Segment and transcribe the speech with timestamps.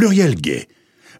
[0.00, 0.66] Pluriel Gay,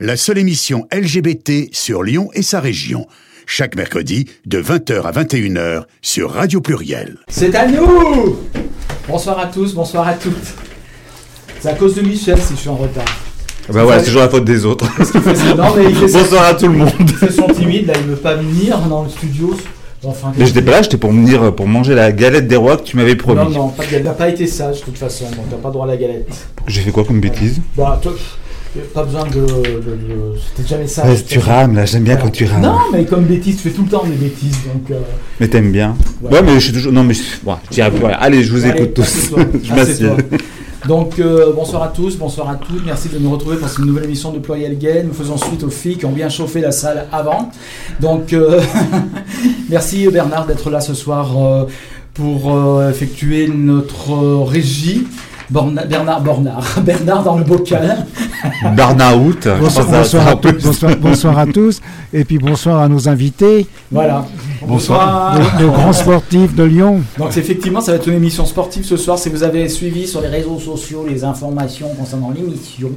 [0.00, 3.06] la seule émission LGBT sur Lyon et sa région.
[3.44, 7.18] Chaque mercredi de 20h à 21h sur Radio Pluriel.
[7.28, 8.38] C'est à nous
[9.06, 10.54] Bonsoir à tous, bonsoir à toutes.
[11.60, 13.04] C'est à cause de Michel si je suis en retard.
[13.68, 14.86] Bah ouais, c'est toujours la faute des autres.
[15.58, 16.90] Non, mais il fait Bonsoir à tout le monde.
[17.00, 19.54] Il fait son timide, là il veut pas venir dans le studio.
[20.04, 22.84] Enfin, Mais j'étais pas là, j'étais pour venir pour manger la galette des rois que
[22.84, 23.40] tu m'avais promis.
[23.42, 25.98] Non, non, n'a pas été sage de toute façon, donc t'as pas droit à la
[25.98, 26.32] galette.
[26.66, 27.60] J'ai fait quoi comme bêtise?
[27.76, 28.14] Bah, toi,
[28.94, 29.46] pas besoin de.
[30.56, 30.84] C'était jamais.
[31.10, 32.28] Ouais, Tu rames là, j'aime bien Voilà.
[32.28, 32.62] quand tu rames.
[32.62, 34.90] Non, mais comme bêtise, tu fais tout le temps des bêtises, donc.
[34.90, 35.00] euh,
[35.40, 35.96] Mais t'aimes bien.
[36.22, 36.30] Ouais.
[36.32, 36.92] Ouais, mais je suis toujours.
[36.92, 37.22] Non, mais je...
[37.42, 37.80] bon, je.
[38.18, 39.30] Allez, je vous Allez, écoute tous.
[39.64, 40.08] je m'assieds.
[40.88, 44.04] Donc euh, bonsoir à tous, bonsoir à toutes, merci de nous retrouver pour cette nouvelle
[44.04, 45.04] émission de Pluriel Gay.
[45.06, 47.50] Nous faisons suite aux filles qui ont bien chauffé la salle avant.
[48.00, 48.62] Donc euh,
[49.68, 51.64] merci Bernard d'être là ce soir euh,
[52.14, 55.06] pour euh, effectuer notre euh, régie.
[55.50, 58.06] Borna- Bernard Bornard, Bernard dans le bocal.
[58.76, 59.48] Burnout.
[59.60, 61.80] Bonsoir, bonsoir à tous, bonsoir, bonsoir à tous,
[62.12, 64.24] et puis bonsoir à nos invités, Voilà.
[64.66, 65.38] Bonsoir.
[65.58, 67.00] nos, nos grands sportifs de Lyon.
[67.18, 69.18] Donc effectivement, ça va être une émission sportive ce soir.
[69.18, 72.90] Si vous avez suivi sur les réseaux sociaux les informations concernant l'émission,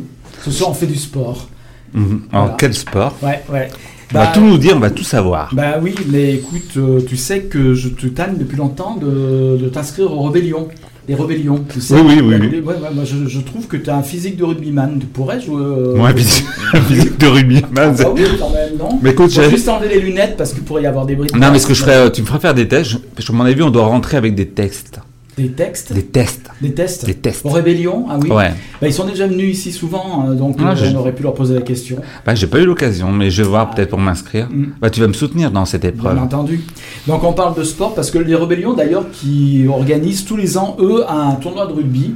[0.43, 1.47] ce soir on fait du sport.
[1.93, 2.23] Mhm.
[2.31, 2.55] Alors, Voilà.
[2.59, 3.69] quel sport Ouais, ouais.
[4.15, 5.49] On va tout nous dire, on va tout savoir.
[5.53, 9.69] Bah oui, mais écoute, euh, tu sais que je te tanne depuis longtemps de, de
[9.69, 10.67] t'inscrire aux rébellions.
[11.07, 11.95] Les rébellions, tu sais.
[11.95, 12.59] Oui, oui, oui, Ouais, oui.
[12.61, 14.99] ouais, ouais, moi, je, je trouve que tu as un physique de rugbyman.
[14.99, 15.61] Tu pourrais jouer.
[15.61, 16.45] euh, Ouais, physique
[16.87, 17.61] physique de rugby.
[17.75, 20.63] Ah bah oui, quand même, non Mais écoute, j'ai- juste enlever les lunettes parce qu'il
[20.63, 21.29] pourrait y avoir des bruits.
[21.29, 22.91] de Non, mais ce que je ferais, euh, tu me feras faire des tests.
[22.91, 24.99] Je- Parce qu'à mon avis, on doit rentrer avec des textes.
[25.37, 26.49] Des textes Des tests.
[26.61, 27.45] Des tests Des tests.
[27.45, 28.51] Aux rébellions Ah oui Ouais.
[28.81, 31.23] Bah, Ils sont déjà venus ici souvent, euh, donc Ah, euh, je- on aurait pu
[31.23, 31.97] leur poser la question.
[32.25, 34.47] Bah, j'ai pas eu l'occasion, mais je vais voir peut-être pour m'inscrire.
[34.51, 34.73] Mm.
[34.79, 36.13] Bah, tu vas me soutenir dans cette épreuve.
[36.13, 36.61] Bien entendu.
[37.07, 40.77] Donc on parle de sport parce que les Rebellions d'ailleurs qui organisent tous les ans
[40.79, 42.15] eux un tournoi de rugby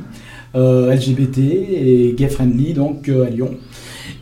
[0.56, 3.52] euh, LGBT et gay friendly donc euh, à Lyon.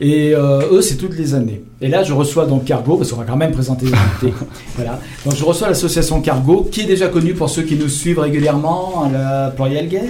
[0.02, 1.64] Et euh, eux c'est toutes les années.
[1.82, 4.38] Et là je reçois donc Cargo parce qu'on va quand même présenter les invités.
[4.76, 5.00] voilà.
[5.26, 9.06] Donc je reçois l'association Cargo qui est déjà connue pour ceux qui nous suivent régulièrement
[9.06, 10.04] à la Pluriel Gay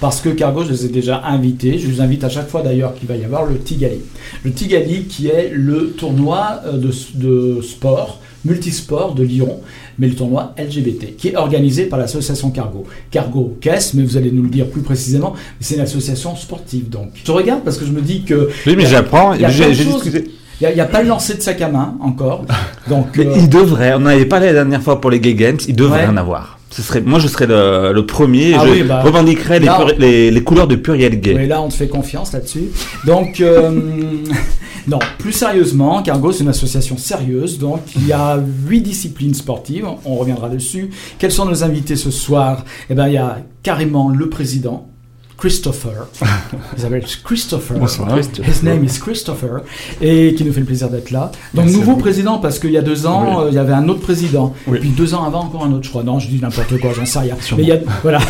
[0.00, 1.78] parce que Cargo je les ai déjà invités.
[1.78, 4.00] Je les invite à chaque fois d'ailleurs qu'il va y avoir le Tigali.
[4.44, 9.60] Le Tigali qui est le tournoi euh, de, de sport multisport de Lyon,
[9.98, 12.84] mais le tournoi LGBT, qui est organisé par l'association Cargo.
[13.10, 15.34] Cargo, qu'est-ce Mais vous allez nous le dire plus précisément.
[15.60, 17.08] C'est une association sportive, donc.
[17.24, 19.34] Je regarde parce que je me dis que Oui, mais j'apprends.
[19.34, 20.30] il J'ai discuté.
[20.60, 22.44] il n'y a, pas le lancer de sac à main encore.
[22.88, 23.92] Donc, Mais euh, il devrait.
[23.94, 25.58] On en avait parlé la dernière fois pour les Gay Games.
[25.68, 26.08] Il devrait Ouais.
[26.08, 26.53] en avoir.
[26.76, 28.54] Ce serait, moi, je serais le, le premier.
[28.54, 31.36] Ah je oui, bah, revendiquerais les, les, les couleurs de Pluriel Gay.
[31.36, 32.64] Oui, là, on te fait confiance là-dessus.
[33.06, 33.70] Donc, euh,
[34.88, 37.60] non, plus sérieusement, Cargo, c'est une association sérieuse.
[37.60, 39.86] Donc, il y a huit disciplines sportives.
[40.04, 40.90] On reviendra dessus.
[41.20, 42.64] Quels sont nos invités ce soir?
[42.90, 44.88] Eh bien, il y a carrément le président.
[45.36, 46.06] Christopher.
[46.76, 47.78] Il s'appelle Christopher.
[47.78, 48.18] Bonsoir.
[48.18, 49.62] His name is Christopher.
[50.00, 51.32] Et qui nous fait le plaisir d'être là.
[51.52, 53.44] Donc, Merci nouveau président, parce qu'il y a deux ans, Oui.
[53.44, 54.54] euh, il y avait un autre président.
[54.66, 54.78] Oui.
[54.80, 56.02] Puis deux ans avant, encore un autre, je crois.
[56.02, 57.36] Non, je dis n'importe quoi, j'en sais rien.
[57.56, 58.20] Mais il y a, voilà.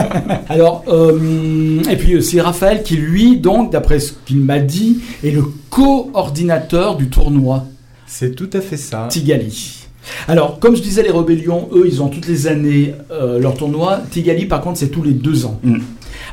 [0.48, 5.30] Alors, euh, et puis aussi Raphaël, qui lui, donc, d'après ce qu'il m'a dit, est
[5.30, 7.66] le coordinateur du tournoi
[8.06, 9.06] C'est tout à fait ça.
[9.10, 9.80] Tigali.
[10.28, 14.00] Alors, comme je disais, les rébellions, eux, ils ont toutes les années euh, leur tournoi.
[14.10, 15.58] Tigali, par contre, c'est tous les deux ans.
[15.62, 15.78] Mm.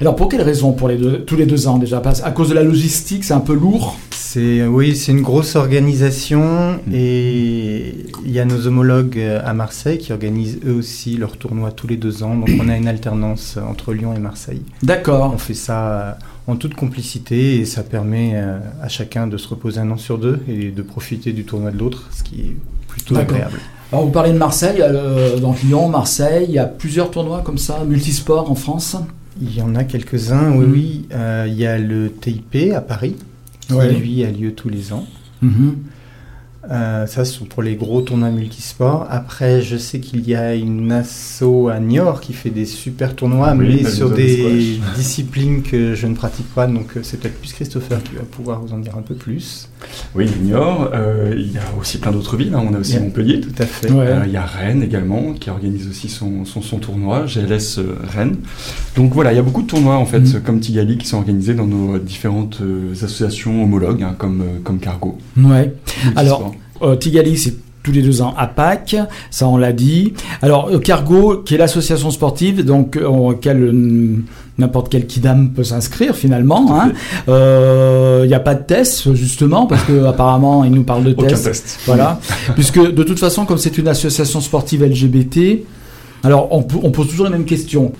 [0.01, 2.01] Alors, pour quelle raison pour les deux, tous les deux ans déjà?
[2.23, 3.97] À cause de la logistique, c'est un peu lourd?
[4.09, 6.93] C'est oui, c'est une grosse organisation Mm.
[6.93, 7.95] et
[8.25, 11.85] il y a nos homologues euh, à Marseille qui organisent eux aussi leur tournoi tous
[11.87, 12.35] les deux ans.
[12.35, 14.61] Donc on a une alternance euh, entre Lyon et Marseille.
[14.81, 15.31] D'accord.
[15.35, 16.11] On fait ça euh,
[16.47, 18.35] en toute complicité et ça permet
[18.81, 21.77] à chacun de se reposer un an sur deux et de profiter du tournoi de
[21.77, 22.55] l'autre, ce qui est
[22.87, 23.59] plutôt agréable.
[23.91, 27.59] Alors, vous parlez de Marseille, euh, donc Lyon, Marseille, il y a plusieurs tournois comme
[27.59, 28.95] ça, multisports en France?
[29.39, 31.05] Il y en a quelques-uns, oui, oui.
[31.13, 33.15] Euh, il y a le TIP à Paris
[33.61, 33.93] qui Ouais.
[33.93, 35.05] lui a lieu tous les ans.
[35.41, 35.75] Mhm.
[36.69, 39.07] Euh, ça, c'est pour les gros tournois multisports.
[39.09, 43.55] Après, je sais qu'il y a une asso à Niort qui fait des super tournois,
[43.57, 44.95] Oui, mais sur des squash.
[44.95, 46.67] disciplines que je ne pratique pas.
[46.67, 49.69] Donc, euh, c'est peut-être plus Christopher qui va pouvoir vous en dire un peu plus.
[50.13, 50.91] Oui, Niort.
[50.93, 52.53] euh, il y a aussi plein d'autres villes.
[52.53, 52.63] hein.
[52.69, 53.01] On a aussi Yeah.
[53.01, 53.41] Montpellier.
[53.41, 53.89] Tout à fait.
[53.91, 54.05] Ouais.
[54.07, 57.79] Euh, il y a Rennes également qui organise aussi son, son, son tournoi, GLS
[58.13, 58.35] Rennes.
[58.95, 60.41] Donc voilà, il y a beaucoup de tournois en fait, Mhm.
[60.41, 62.59] comme Tigali, qui sont organisés dans nos différentes
[62.91, 65.17] associations homologues, hein, comme, comme Cargo.
[65.37, 65.73] Ouais.
[66.15, 68.95] Alors, Euh, Tigali, c'est tous les deux ans à Pâques,
[69.31, 70.13] ça on l'a dit.
[70.43, 74.17] Alors, euh, Cargo, qui est l'association sportive, donc euh, auquel euh,
[74.59, 76.79] n'importe quel kidam peut s'inscrire finalement.
[76.79, 76.91] hein.
[77.27, 81.13] Euh, Il n'y a pas de test, justement, parce que apparemment il nous parle de
[81.13, 81.45] Aucun tests.
[81.45, 81.79] test.
[81.87, 82.19] Voilà.
[82.53, 85.63] Puisque de toute façon, comme c'est une association sportive LGBT,
[86.23, 86.61] alors on
[86.91, 87.93] pose toujours les mêmes questions.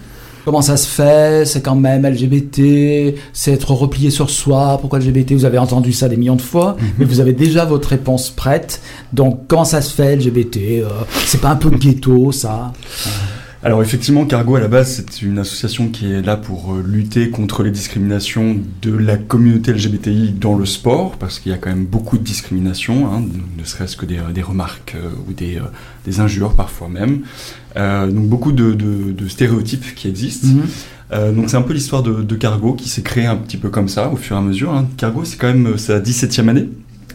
[0.46, 1.46] Comment ça se fait?
[1.46, 4.78] C'est quand même LGBT, c'est être replié sur soi.
[4.82, 6.88] Pourquoi LGBT Vous avez entendu ça des millions de fois, Mhm.
[6.98, 8.82] mais vous avez déjà votre réponse prête.
[9.14, 10.90] Donc, comment ça se fait LGBT Euh,
[11.26, 12.74] C'est pas un peu de ghetto, ça?
[13.64, 17.30] Alors effectivement, Cargo à la base, c'est une association qui est là pour euh, lutter
[17.30, 21.70] contre les discriminations de la communauté LGBTI dans le sport, parce qu'il y a quand
[21.70, 23.22] même beaucoup de discrimination, hein,
[23.60, 25.66] ne serait-ce que des, des remarques euh, ou des, euh,
[26.06, 27.20] des injures parfois même.
[27.78, 30.48] Euh, donc beaucoup de, de- de stéréotypes qui existent.
[30.48, 30.62] Mhm.
[31.14, 33.70] Euh, donc c'est un peu l'histoire de, de Cargo qui s'est créée un petit peu
[33.70, 34.74] comme ça au fur et à mesure.
[34.74, 34.88] hein.
[34.98, 36.68] Cargo c'est quand même euh, sa 17e année.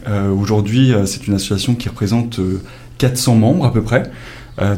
[0.07, 2.61] Euh, Aujourd'hui euh, c'est une association qui représente euh,
[2.99, 4.09] 400 membres à peu près euh,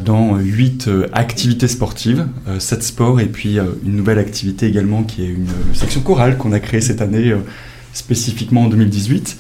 [0.06, 2.26] dans 8 activités sportives,
[2.60, 6.38] 7 sports et puis euh, une nouvelle activité également qui est une euh, section chorale
[6.38, 7.38] qu'on a créée cette année euh,
[7.94, 9.38] spécifiquement en 2018.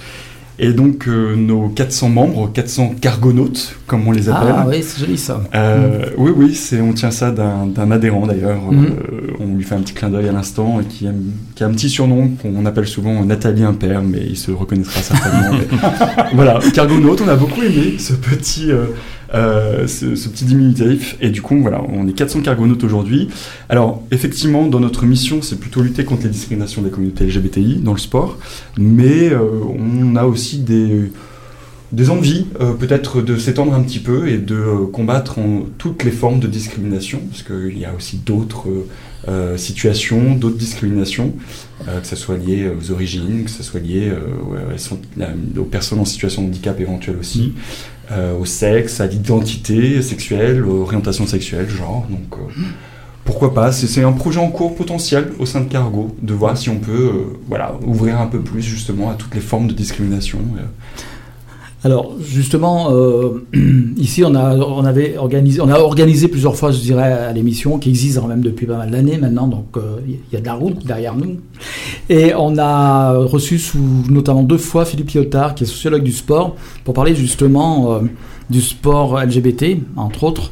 [0.62, 5.00] Et donc euh, nos 400 membres, 400 cargonautes comme on les appelle, Ah oui, c'est
[5.00, 5.42] joli ça.
[5.56, 8.60] euh, Oui, oui, c'est, on tient ça d'un, adhérent d'ailleurs.
[8.72, 11.12] Euh, on lui fait un petit clin d'œil à l'instant, et qui, a,
[11.56, 15.58] qui a un petit surnom qu'on appelle souvent Nathalie Impair, mais il se reconnaîtra certainement.
[15.72, 15.78] mais
[16.34, 18.70] voilà, Cargonaute, on a beaucoup aimé ce petit,
[19.34, 21.16] euh, ce, petit diminutif.
[21.22, 23.30] Et du coup, voilà, on est 400 Cargonautes aujourd'hui.
[23.70, 27.94] Alors, effectivement, dans notre mission, c'est plutôt lutter contre les discriminations des communautés LGBTI dans
[27.94, 28.38] le sport,
[28.78, 29.40] mais euh,
[29.78, 31.12] on a aussi des
[31.92, 35.40] des envies euh, peut-être de s'étendre un petit peu et de combattre
[35.80, 38.68] toutes les formes de discrimination, parce qu'il y a aussi d'autres
[39.58, 41.34] situations, d'autres discriminations,
[41.86, 44.12] que ce soit lié aux origines, que ce soit lié
[45.56, 47.54] aux personnes en situation de handicap éventuel aussi,
[48.12, 52.08] euh, au sexe, à l'identité sexuelle, orientation sexuelle, genre.
[52.10, 52.52] Donc euh,
[53.24, 56.70] pourquoi pas C'est un projet en cours potentiel au sein de Cargo, de voir si
[56.70, 60.40] on peut euh, voilà, ouvrir un peu plus justement à toutes les formes de discrimination.
[61.84, 63.46] Alors justement, euh,
[63.98, 68.22] ici on a, avait organisé, on a plusieurs fois, je dirais, à l'émission, qui existe
[68.28, 71.16] même depuis pas mal d'années maintenant, donc euh, il y a de la route derrière
[71.16, 71.38] nous.
[72.10, 73.62] Et on a reçu
[74.10, 78.00] notamment deux fois Philippe Lyotard, qui est sociologue du sport, pour parler justement euh,
[78.50, 80.52] du sport LGBT, entre autres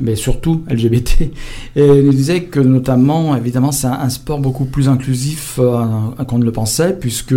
[0.00, 1.22] mais surtout LGBT.
[1.74, 6.52] Et il disait que notamment, évidemment, c'est un, sport beaucoup plus inclusif qu'on ne le
[6.52, 7.34] pensait, puisque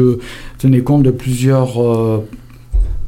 [0.59, 1.81] tenait compte de plusieurs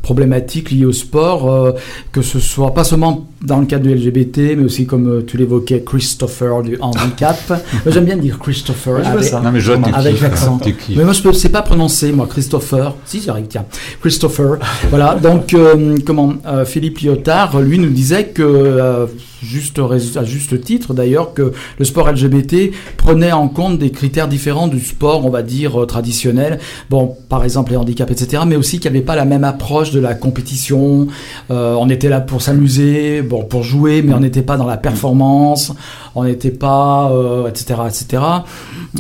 [0.04, 1.72] problématiques liées au sport, euh,
[2.12, 5.38] que ce soit pas seulement dans le cadre du LGBT, mais aussi comme euh, tu
[5.38, 7.38] l'évoquais, Christopher du handicap.
[7.86, 9.06] J'aime bien dire Christopher.
[9.06, 9.42] avec- ça.
[9.42, 10.58] Non, mais je vois que tu Avec l'accent.
[10.58, 10.76] kiffes.
[10.96, 12.96] mais moi, je ne sais pas prononcer, moi, Christopher.
[13.06, 13.66] Si, j'arrive, tiens.
[14.02, 14.58] Christopher.
[14.90, 15.16] voilà.
[15.22, 19.06] Donc, euh, comment euh, Philippe Lyotard, lui, nous disait que, euh,
[19.44, 19.80] juste,
[20.16, 24.80] à juste titre d'ailleurs, que le sport LGBT prenait en compte des critères différents du
[24.80, 26.60] sport, on va dire, traditionnel.
[26.90, 28.44] Bon, par exemple, les handicaps, etc.
[28.48, 31.08] Mais aussi qu'il n'y avait pas la même approche de la compétition.
[31.52, 34.78] Euh, on était là pour s'amuser, bon, pour jouer, mais on n'était pas dans la
[34.78, 35.74] performance.
[36.16, 38.24] On n'était pas, euh, etc., etc.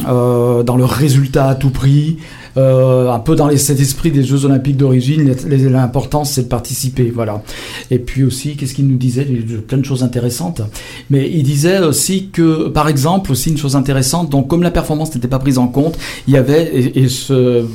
[0.08, 2.18] euh, dans le résultat à tout prix.
[2.56, 7.42] Euh, un peu dans cet esprit des Jeux Olympiques d'origine, l'important c'est de participer, voilà.
[7.90, 10.62] Et puis aussi, qu'est-ce qu'il nous disait Plein de choses intéressantes.
[11.10, 15.16] Mais il disait aussi que, par exemple, aussi une chose intéressante, donc comme la performance
[15.16, 15.98] n'était pas prise en compte,
[16.28, 17.66] il y avait, et, ce,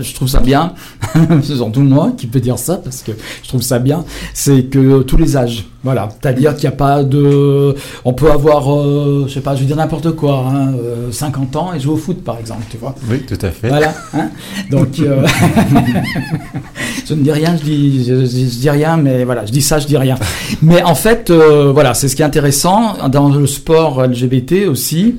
[0.00, 0.72] je trouve ça bien,
[1.42, 3.12] c'est surtout moi qui peux dire ça parce que
[3.42, 7.02] je trouve ça bien, c'est que tous les âges, voilà, c'est-à-dire qu'il n'y a pas
[7.04, 7.74] de,
[8.04, 11.56] on peut avoir, euh, je sais pas, je vais dire n'importe quoi, hein, euh, 50
[11.56, 12.94] ans et jouer au foot par exemple, tu vois.
[13.10, 13.68] Oui, tout à fait.
[13.68, 13.92] Voilà.
[14.14, 14.30] hein.
[14.70, 15.26] Donc, euh,
[17.06, 19.62] je ne dis rien, je dis, je, je- je dis rien, mais voilà, je dis
[19.62, 20.16] ça, je dis rien.
[20.62, 25.16] Mais en fait, euh, voilà, c'est ce qui est intéressant dans le sport LGBT aussi,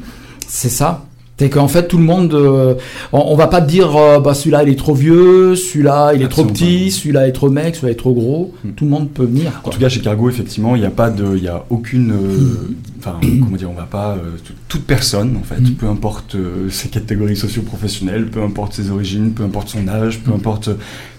[0.47, 1.05] c'est ça.
[1.37, 2.75] C'est qu'en fait, tout le monde, euh,
[3.11, 6.29] on, on va pas dire, euh, bah celui-là il est trop vieux, celui-là il est
[6.29, 8.53] trop petit, celui-là est trop mec, celui-là est trop gros.
[8.63, 8.69] Hmm.
[8.71, 9.61] Tout le monde peut venir.
[9.65, 12.11] En tout cas, chez Cargo, effectivement, il n'y a pas de, il y a aucune,
[12.11, 14.17] euh, enfin, comment dire, on va pas,
[14.69, 15.71] toute personne, en fait, Mm.
[15.71, 16.37] peu importe
[16.69, 20.69] ses catégories socio-professionnelles, peu importe ses origines, peu importe son âge, peu importe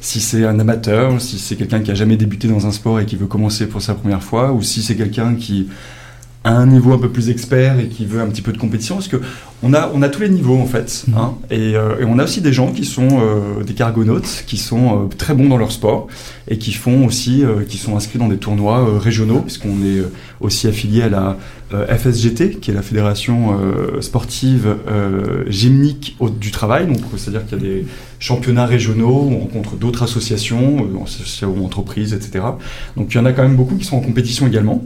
[0.00, 3.06] si c'est un amateur, si c'est quelqu'un qui a jamais débuté dans un sport et
[3.06, 5.68] qui veut commencer pour sa première fois, ou si c'est quelqu'un qui
[6.44, 8.94] a un niveau un peu plus expert et qui veut un petit peu de compétition,
[8.96, 9.16] parce que
[9.62, 11.14] on a, on a tous les niveaux en fait, Mhm.
[11.16, 14.58] hein, et, euh, et on a aussi des gens qui sont euh, des cargonautes, qui
[14.58, 16.08] sont euh, très bons dans leur sport
[16.48, 20.00] et qui font aussi, qui sont inscrits dans des tournois régionaux, puisqu'on est
[20.40, 21.36] aussi affilié à la
[21.72, 23.58] FSGT, qui est la fédération
[24.00, 24.76] sportive
[25.48, 26.86] gymnique du travail.
[26.86, 27.86] Donc, c'est-à-dire qu'il y a des
[28.20, 32.44] championnats régionaux, on rencontre d'autres associations, associations, entreprises, etc.
[32.96, 34.84] Donc, il y en a quand même beaucoup qui sont en compétition également,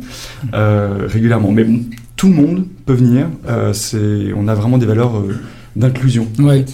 [0.54, 1.52] régulièrement.
[1.52, 1.80] Mais bon,
[2.20, 3.28] tout le monde peut venir.
[3.48, 5.34] Euh, c'est, on a vraiment des valeurs euh,
[5.74, 6.26] d'inclusion.
[6.38, 6.66] Oui,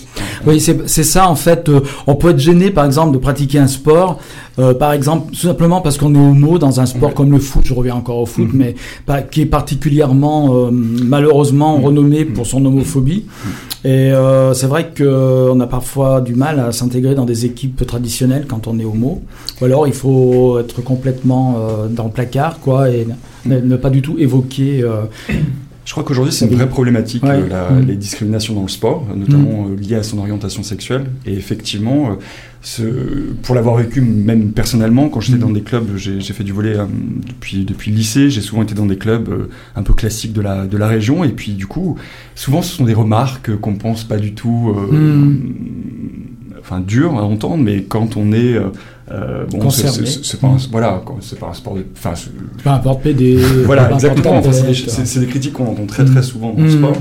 [0.45, 1.69] oui c'est ça en fait.
[1.69, 4.19] euh, on peut être gêné par exemple de pratiquer un sport,
[4.81, 7.15] par exemple tout simplement parce qu'on est homo dans un sport Ouais.
[7.15, 8.59] comme le foot, je reviens encore au foot, Mhm.
[8.59, 8.75] mais
[9.05, 11.85] pas- qui est particulièrement malheureusement Mhm.
[11.85, 13.27] renommé pour son homophobie.
[13.85, 14.11] Et
[14.55, 18.79] c'est vrai qu'on a parfois du mal à s'intégrer dans des équipes traditionnelles quand on
[18.81, 19.23] est homo.
[19.61, 21.57] Ou alors il faut être complètement
[21.91, 23.07] dans le placard quoi et
[23.47, 24.83] ne, ne pas du tout évoquer.
[24.83, 25.03] euh,
[25.85, 27.31] Je crois qu'aujourd'hui, c'est une vraie problématique, Ouais.
[27.31, 27.87] euh, la- Mm.
[27.87, 31.05] les discriminations dans le sport, notamment euh, liées à son orientation sexuelle.
[31.27, 32.15] Et effectivement, euh,
[32.61, 32.83] ce,
[33.43, 35.43] pour l'avoir vécu même personnellement, quand j'étais Mm.
[35.43, 36.75] dans des clubs, j'ai fait du volet
[37.29, 39.29] depuis, depuis le lycée, j'ai souvent été dans des clubs
[39.77, 41.23] un peu classiques de la, de la région.
[41.23, 41.97] Et puis, du coup,
[42.35, 44.75] souvent, ce sont des remarques qu'on pense pas du tout.
[44.91, 45.37] Mm.
[46.59, 48.57] Enfin, dures à entendre, mais quand on est.
[49.11, 51.03] euh, bon, c'est- pas, un- voilà,
[51.41, 51.85] pas un sport de.
[51.97, 52.15] Enfin,
[52.67, 53.37] importe PD.
[53.65, 54.39] voilà, exactement.
[54.39, 56.25] Enfin, c'est des, critiques qu'on entend très très Mm.
[56.25, 56.79] souvent dans le Mm.
[56.79, 56.97] sport.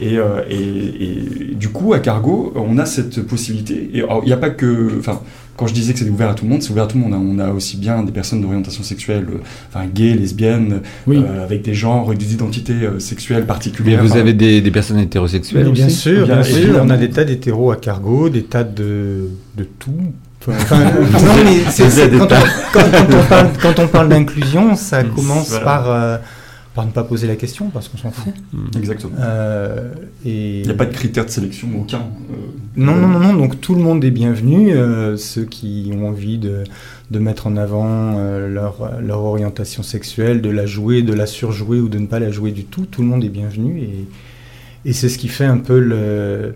[0.00, 3.90] Et, euh, et, et du coup, à Cargo, on a cette possibilité.
[3.94, 4.90] Et il n'y a pas que.
[4.98, 5.20] Enfin,
[5.56, 7.04] quand je disais que c'est ouvert à tout le monde, c'est ouvert à tout le
[7.04, 7.14] monde.
[7.14, 7.22] hein.
[7.24, 9.38] On a aussi bien des personnes d'orientation sexuelle, euh,
[9.72, 11.18] enfin gays, lesbiennes, Oui.
[11.24, 14.02] euh, avec des genres et des identités euh, sexuelles Mais particulières.
[14.02, 16.84] vous Enfin, avez des, des personnes hétérosexuelles Mais bien aussi sûr, Bien bien sûr, évidemment.
[16.86, 19.92] on a des tas d'hétéros à cargo, des tas de, de tout.
[20.48, 20.90] Enfin, non,
[21.44, 21.62] mais
[22.18, 22.26] quand, on,
[22.72, 25.64] quand- quand on parle, quand on parle d'inclusion, ça Mm, commence voilà.
[25.64, 26.16] par, euh,
[26.74, 28.32] par ne pas poser la question, parce qu'on s'en fout.
[28.76, 29.12] Exactement.
[29.20, 29.90] Euh,
[30.26, 30.60] et...
[30.60, 31.98] Il n'y a pas de critères de sélection, aucun.
[32.30, 32.34] euh,
[32.76, 34.72] Non, non, non, non, donc tout le monde est bienvenu.
[34.72, 36.64] euh, ceux qui ont envie de,
[37.10, 41.78] de mettre en avant euh, leur, leur orientation sexuelle, de la jouer, de la surjouer
[41.78, 43.78] ou de ne pas la jouer du tout, tout le monde est bienvenu.
[43.80, 44.06] Et,
[44.84, 46.54] et c'est ce qui fait un peu le,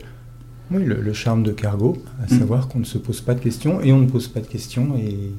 [0.71, 2.39] oui, le, le charme de Cargo, à Mm.
[2.39, 4.89] savoir qu'on ne se pose pas de questions et on ne pose pas de questions
[4.99, 5.33] et,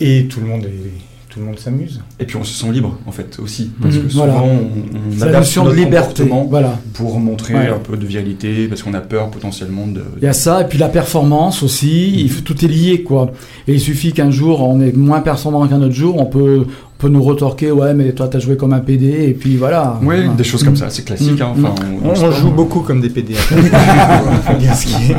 [0.00, 0.90] et tout le monde est.
[1.32, 2.00] Tout le monde s'amuse.
[2.18, 3.70] Et puis on se sent libre, en fait, aussi.
[3.80, 4.42] Parce Mhm, que souvent, voilà.
[4.42, 4.68] on,
[5.16, 6.24] on adapte notre liberté.
[6.24, 6.78] comportement Voilà.
[6.92, 7.68] pour montrer Ouais.
[7.68, 10.02] un peu de virilité, parce qu'on a peur potentiellement de.
[10.16, 13.30] Il y a ça, et puis la performance aussi, il faut, tout est lié, quoi.
[13.68, 16.66] Et il suffit qu'un jour, on est moins performant qu'un autre jour, on peut,
[17.00, 19.98] peut nous retorquer, ouais, mais toi, t'as joué comme un PD, et puis voilà.
[20.02, 20.28] Oui, Voilà.
[20.34, 21.40] des choses comme ça, c'est classique.
[21.40, 21.64] hein, Mm.
[21.64, 23.34] enfin, On, le on sport, joue beaucoup comme des PD.
[23.34, 25.16] Faut dire ce qui est.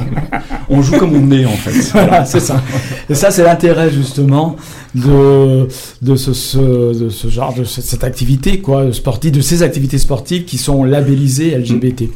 [0.69, 1.71] On joue comme on est, en fait.
[1.93, 2.61] Voilà, c'est ça.
[3.09, 4.55] Et ça, c'est l'intérêt justement
[4.95, 5.67] de
[6.01, 9.97] de ce, ce- de ce genre de cette, cette activité quoi sportive, de ces activités
[9.97, 12.09] sportives qui sont labellisées LGBT.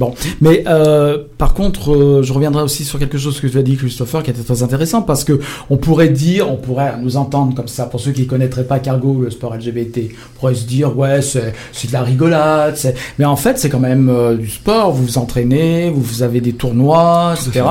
[0.00, 3.62] Bon, mais euh, par contre, euh, je reviendrai aussi sur quelque chose que tu as
[3.62, 5.38] dit, Christopher, qui était très intéressant, parce que
[5.68, 9.20] on pourrait dire, on pourrait nous entendre comme ça, pour ceux qui connaîtraient pas Cargo,
[9.22, 13.26] le sport LGBT, on pourrait se dire, ouais, c'est c'est de la rigolade, c'est- mais
[13.26, 16.52] en fait, c'est quand même euh, du sport, vous vous entraînez, vous, vous avez des
[16.54, 17.62] tournois, etc.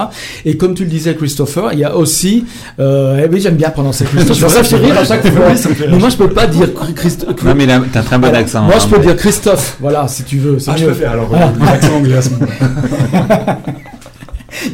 [0.46, 2.46] Et comme tu le disais, Christopher, il y a aussi,
[2.80, 5.46] euh, eh oui, j'aime bien prononcer Christopher, ça fait rire à chaque fois.
[5.90, 8.62] Mais moi, je peux pas dire Christ- Non, mais t'as un très bon accent.
[8.64, 10.60] Moi, hein, je peux mais- dire Christophe, voilà, si tu veux.
[10.60, 13.60] c'est Ah, je peux faire alors euh, l'accent anglais à ce moment-là.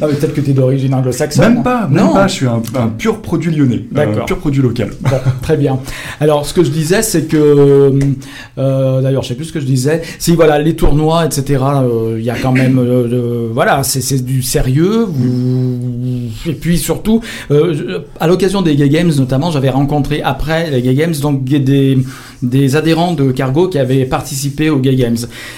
[0.00, 1.54] Non, mais peut-être que tu es d'origine anglo-saxonne.
[1.54, 2.12] Même pas, même non.
[2.12, 3.84] pas, je suis un, un pur produit lyonnais.
[3.94, 4.90] Un pur produit local.
[5.00, 5.10] Bon,
[5.42, 5.78] très bien.
[6.20, 7.92] Alors, ce que je disais, c'est que,
[8.58, 10.02] euh, d'ailleurs, je sais plus ce que je disais.
[10.18, 11.62] Si voilà, les tournois, etc.
[11.62, 15.06] euh, Il y a quand même, euh, voilà, c'est du sérieux.
[15.08, 15.78] Vous...
[16.46, 20.94] Et puis surtout, euh, à l'occasion des Gay Games, notamment, j'avais rencontré après les Gay
[20.94, 21.98] Games donc des
[22.42, 25.16] des adhérents de Cargo qui avaient participé aux Gay Games.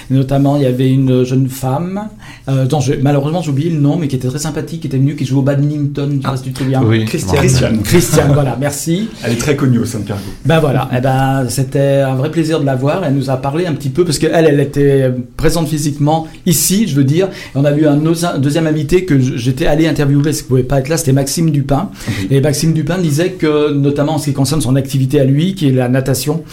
[0.09, 2.07] Notamment, il y avait une jeune femme,
[2.47, 4.97] euh, dont je- malheureusement j'ai oublié le nom, mais qui était très sympathique, qui était
[4.97, 6.21] venue, qui jouait au badminton.
[6.35, 6.81] Si tu te souviens.
[6.83, 7.33] Oui, Christian.
[7.35, 7.81] Christiane.
[7.83, 9.09] Christiane, voilà, merci.
[9.23, 10.23] Elle est très connue au sein de Cargo.
[10.45, 13.03] Ben voilà, eh ben, c'était un vrai plaisir de la voir.
[13.03, 16.95] Elle nous a parlé un petit peu parce qu'elle, elle était présente physiquement ici, je
[16.95, 17.27] veux dire.
[17.27, 17.97] Et on a eu un,
[18.37, 21.89] deuxième invité que j'étais allé interviewer parce qu'il pouvait pas être là, c'était Maxime Dupin.
[22.29, 25.67] Et Maxime Dupin disait que, notamment en ce qui concerne son activité à lui, qui
[25.69, 26.43] est la natation,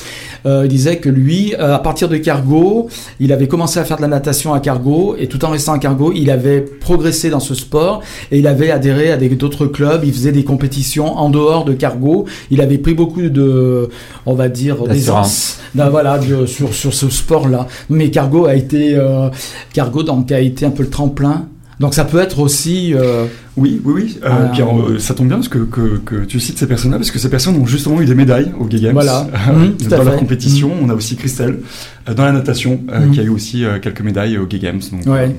[0.46, 2.88] euh, il disait que lui, euh, à partir de Cargo,
[3.20, 5.78] il avait commencé à faire de la natation à Cargo et tout en restant à
[5.78, 8.00] Cargo, il avait progressé dans ce sport
[8.30, 10.02] et il avait adhéré à des- d'autres clubs.
[10.04, 12.24] Il faisait des compétitions en dehors de Cargo.
[12.50, 13.88] Il avait pris beaucoup de,
[14.24, 17.66] on va dire, d'aisance, ben voilà, de- sur sur ce sport-là.
[17.90, 19.28] Mais Cargo a été, euh,
[19.72, 21.46] Cargo donc a été un peu le tremplin.
[21.80, 22.94] Donc ça peut être aussi.
[22.94, 23.26] euh,
[23.56, 24.18] Oui, oui, oui.
[24.22, 26.98] Euh, puis alors, euh, ça tombe bien parce que, que, que tu cites ces personnes-là,
[26.98, 28.92] parce que ces personnes ont justement eu des médailles au Gay Games.
[28.92, 29.26] Voilà.
[29.48, 30.18] Euh, à dans la fait.
[30.18, 31.60] compétition, on a aussi Christelle
[32.08, 33.12] euh, dans la natation, euh, Mhm.
[33.12, 34.80] qui a eu aussi euh, quelques médailles au Gay Games.
[34.92, 35.34] Donc, Ouais.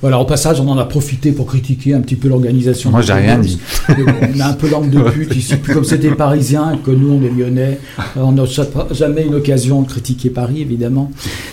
[0.00, 2.90] Voilà, au passage, on en a profité pour critiquer un petit peu l'organisation.
[2.90, 3.58] Moi, j'ai rien dit.
[3.88, 5.56] On a un peu langue de pute ici.
[5.56, 7.78] Puis comme c'était parisien que nous, on est lyonnais,
[8.16, 8.44] on n'a
[8.90, 11.10] jamais une occasion de critiquer Paris, évidemment.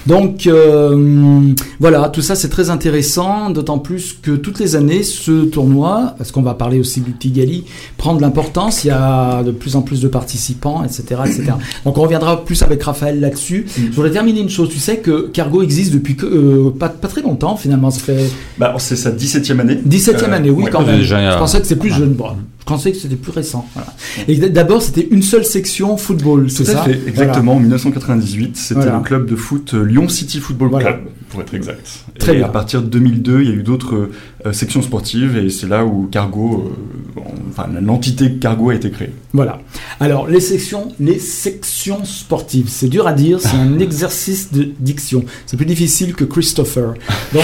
[0.08, 5.46] Donc, euh, voilà, tout ça, c'est très intéressant, d'autant plus que toutes les années, ce
[5.46, 7.66] tournoi, parce qu'on va parler aussi du Tigali,
[7.98, 8.84] prend de l'importance.
[8.84, 11.44] Il y a de plus en plus de participants, etc., etc.
[11.86, 13.66] Donc, on reviendra plus avec Raphaël là-dessus.
[13.78, 14.70] Je voudrais terminer une chose.
[14.70, 17.92] Tu sais que Cargo existe depuis que, euh, pas, pas très longtemps, finalement.
[17.92, 19.80] Ça fait Bah, c'est sa 17e année.
[19.88, 20.72] 17e Euh, année, oui, ouais.
[20.72, 20.98] quand même.
[20.98, 22.14] Déjà, je pensais que c'était plus jeune.
[22.14, 22.32] Bon,
[22.72, 23.66] pensais que c'était plus récent.
[23.74, 23.94] Voilà.
[24.28, 26.84] Et d'abord, c'était une seule section football, c'est ça?
[26.84, 27.56] fait, exactement.
[27.56, 28.98] En 1998, c'était Voilà.
[28.98, 30.70] le club de foot euh, Lyon City Football.
[30.80, 31.00] Club,
[31.30, 31.88] pour être exact.
[32.20, 32.46] Très et bien.
[32.46, 34.10] à partir de 2002, il y a eu d'autres
[34.46, 36.74] euh, sections sportives et c'est là où Cargo,
[37.18, 39.12] euh, en- enfin l'entité Cargo a été créée.
[39.34, 39.60] Voilà.
[40.00, 45.24] Alors, les sections, les sections sportives, c'est dur à dire, c'est un exercice de diction.
[45.46, 46.94] C'est plus difficile que Christopher.
[47.34, 47.44] Donc,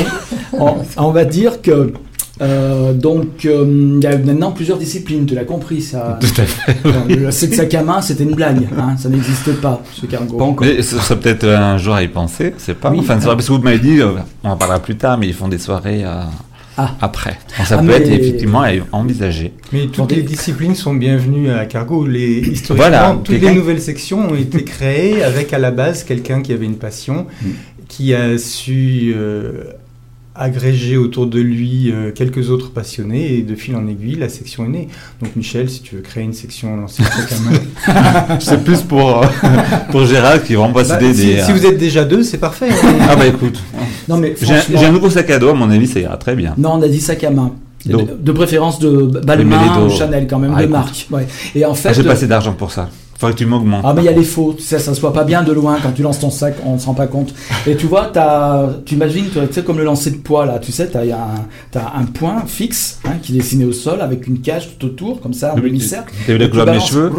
[0.54, 1.94] on, on va dire que.
[2.42, 3.66] Euh, donc, euh,
[3.98, 6.18] il y a maintenant plusieurs disciplines, tu l'as compris ça.
[6.22, 7.16] Tout à fait.
[7.16, 10.40] Le set sac à main, c'était une blague, hein, ça n'existe pas, ce cargo.
[10.40, 10.66] Encore.
[10.68, 12.92] Mais ce serait peut-être un jour à y penser, c'est pas.
[12.92, 12.98] Oui.
[13.00, 14.12] Enfin, c'est vrai, parce que vous m'avez dit, euh,
[14.44, 16.22] on en parlera plus tard, mais ils font des soirées euh,
[16.78, 16.92] Ah.
[17.02, 17.40] après.
[17.58, 19.52] Donc, ça Ah, peut mais- être effectivement à envisager.
[19.74, 22.06] Mais toutes les disciplines sont bienvenues à Cargo.
[22.06, 26.42] Les, historiquement, Voilà, toutes les nouvelles sections ont été créées avec à la base quelqu'un
[26.44, 27.48] qui avait une passion, Mm.
[27.88, 29.64] qui a su euh,
[30.38, 34.66] agréger autour de lui euh, quelques autres passionnés et de fil en aiguille, la section
[34.66, 34.88] est née.
[35.22, 37.94] Donc Michel, si tu veux créer une section lancée sac à
[38.32, 39.28] main, C'est plus pour, euh,
[39.92, 41.14] pour Gérard qui va me bah, si, des.
[41.14, 42.70] si euh, vous êtes déjà deux, c'est parfait.
[43.10, 43.62] Ah bah écoute,
[44.08, 46.00] Non, mais j'ai un, franchement- j'ai un nouveau sac à dos, à mon avis, ça
[46.00, 46.54] ira très bien.
[46.58, 47.52] Non, on a dit sac à main.
[47.86, 48.90] De, de préférence de
[49.24, 50.74] Balmain ou Chanel quand même, Ah, de écoute.
[50.74, 51.08] marque.
[51.12, 51.26] Ouais.
[51.56, 52.90] Et en fait, Ah, j'ai pas euh, assez d'argent pour ça.
[53.18, 53.84] Faudrait que tu m'augmentes.
[53.84, 55.52] Ah mais il y a les faux, tu sais, ça se voit pas bien de
[55.52, 57.34] loin quand tu lances ton sac, on se rend pas compte.
[57.66, 58.12] Et tu vois,
[58.86, 61.28] tu imagines, tu sais comme le lancer de poids là, tu sais, t'as, y a
[61.76, 65.34] un, point fixe hein, qui est dessiné au sol avec une cage tout autour, comme
[65.34, 66.14] ça, en demi-cercle.
[66.28, 67.12] T'as vu la Et tu couleur de mes cheveux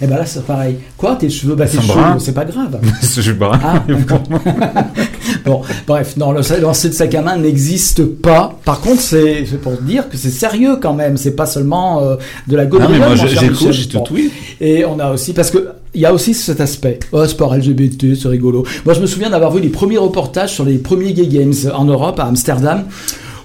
[0.00, 0.76] Et ben là c'est pareil.
[0.96, 2.78] Quoi, tes cheveux, bah tes cheveux, c'est pas grave.
[3.02, 3.58] Je suis pas.
[3.62, 3.82] Ah.
[5.44, 8.58] bon, bref, non, le lancer de sac à main n'existe pas.
[8.64, 11.16] Par contre, c'est, pour dire que c'est sérieux quand même.
[11.16, 12.16] C'est pas seulement euh,
[12.48, 12.92] de la Non, gaudriole.
[13.00, 14.04] mais moi, j'écoute, tout Bon.
[14.10, 14.30] oui.
[14.60, 16.98] Et on a aussi, parce que il y a aussi cet aspect.
[17.12, 18.64] Oh, sport LGBT, c'est rigolo.
[18.84, 21.84] Moi, je me souviens d'avoir vu les premiers reportages sur les premiers gay games en
[21.84, 22.84] Europe, à Amsterdam.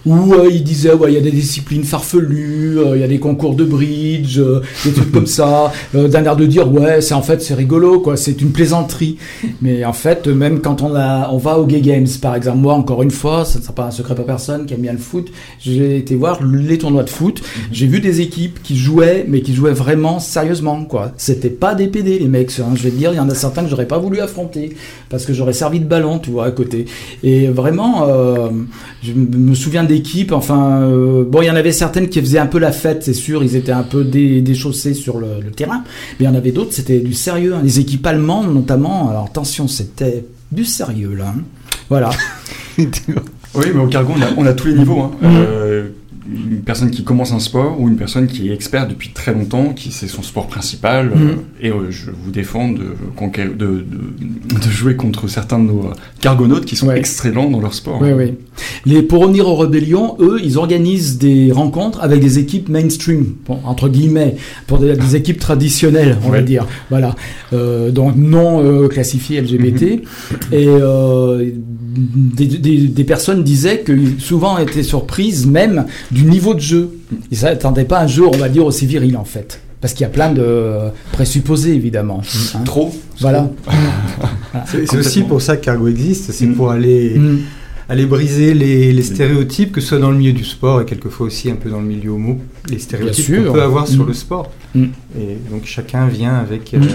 [0.07, 3.09] Où euh, ils disaient, ouais, il y a des disciplines farfelues, euh, il y a
[3.09, 7.01] des concours de bridge, euh, des trucs comme ça, euh, d'un air de dire, ouais,
[7.01, 9.17] c'est en fait, c'est rigolo, quoi, c'est une plaisanterie.
[9.61, 12.73] Mais en fait, même quand on, a, on va aux Gay Games, par exemple, moi,
[12.75, 14.97] encore une fois, ça ne sera pas un secret pour personne qui aime bien le
[14.97, 15.27] foot,
[15.59, 17.41] j'ai été voir les tournois de foot,
[17.73, 21.11] j'ai vu des équipes qui jouaient, mais qui jouaient vraiment sérieusement, quoi.
[21.17, 23.35] C'était pas des PD, les mecs, hein, je vais te dire, il y en a
[23.35, 24.77] certains que j'aurais pas voulu affronter,
[25.09, 26.85] parce que j'aurais servi de ballon, tu vois, à côté.
[27.23, 28.07] Et vraiment,
[29.03, 29.83] je me souviens
[30.31, 33.13] enfin, euh, bon, il y en avait certaines qui faisaient un peu la fête, c'est
[33.13, 35.83] sûr, ils étaient un peu dé- déchaussés sur le, le terrain,
[36.19, 37.61] mais il y en avait d'autres, c'était du sérieux, hein.
[37.63, 41.33] les équipes allemandes notamment, alors attention, c'était du sérieux, là.
[41.37, 41.41] hein.
[41.89, 42.09] Voilà.
[43.55, 45.01] Oui, mais au cargo, on a, on a tous les niveaux.
[45.01, 45.11] hein.
[45.23, 45.87] Euh,
[46.29, 49.73] une personne qui commence un sport ou une personne qui est expert depuis très longtemps,
[49.73, 51.11] qui c'est son sport principal.
[51.11, 51.37] euh, Mhm.
[51.61, 52.83] et euh, je vous défends de,
[53.15, 56.97] conquérir- de, de, de jouer contre certains de nos euh, cargonautes qui sont Ouais.
[56.99, 58.01] excellents dans leur sport.
[58.85, 63.59] Les, pour revenir aux rébellions, eux, ils organisent des rencontres avec des équipes mainstream, bon,
[63.65, 64.35] entre guillemets,
[64.67, 66.65] pour des, des équipes traditionnelles, on va dire.
[66.89, 67.15] Voilà.
[67.53, 69.83] Euh, donc non euh, classifiées LGBT.
[70.51, 71.51] Et euh,
[71.95, 75.85] des, des- des personnes disaient que souvent étaient surprises même
[76.17, 76.83] du niveau de jeu.
[77.31, 79.49] Ils s'attendaient pas à un jeu, on va dire, aussi viril en fait.
[79.81, 80.45] Parce qu'il y a plein de
[81.11, 82.21] présupposés, évidemment.
[82.55, 82.63] Hein.
[82.65, 82.89] Trop.
[83.19, 83.49] Voilà.
[84.67, 86.55] C'est c'est aussi pour ça que Cargo existe, c'est Mm.
[86.55, 87.37] pour aller, Mm.
[87.89, 91.27] aller briser les, les stéréotypes, que ce soit dans le milieu du sport et quelquefois
[91.27, 94.07] aussi un peu dans le milieu homo, les stéréotypes qu'on peut avoir sur Mm.
[94.07, 94.51] le sport.
[94.75, 94.83] Mm.
[95.19, 96.81] Et donc chacun vient avec, Mm.
[96.83, 96.87] euh,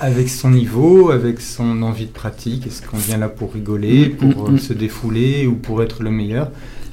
[0.00, 2.66] avec son niveau, avec son envie de pratique.
[2.66, 4.58] Est-ce qu'on vient là pour rigoler, Mm, pour mm, euh, mm.
[4.58, 6.50] se défouler ou pour être le meilleur?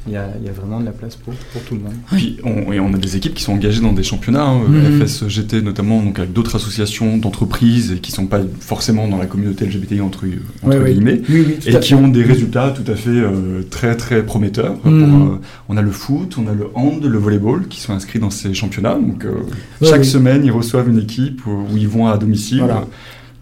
[0.07, 1.93] Il y, a, il y a vraiment de la place pour, pour tout le monde.
[2.11, 5.05] Puis on, et on a des équipes qui sont engagées dans des championnats, hein, Mhm.
[5.07, 9.65] FSGT notamment, donc avec d'autres associations d'entreprises et qui sont pas forcément dans la communauté
[9.65, 10.25] LGBTI entre,
[10.63, 10.93] entre Oui, oui.
[10.93, 11.21] guillemets.
[11.29, 11.95] Oui, oui, et qui fait.
[11.95, 14.75] ont des résultats tout à fait euh, très très prometteurs.
[14.79, 15.31] Pour, Mhm.
[15.33, 15.35] euh,
[15.69, 18.53] on a le foot, on a le hand, le volleyball qui sont inscrits dans ces
[18.55, 18.95] championnats.
[18.95, 19.33] Donc euh,
[19.81, 20.05] Ouais, chaque oui.
[20.07, 22.59] semaine, ils reçoivent une équipe où, où ils vont à domicile.
[22.59, 22.85] Voilà.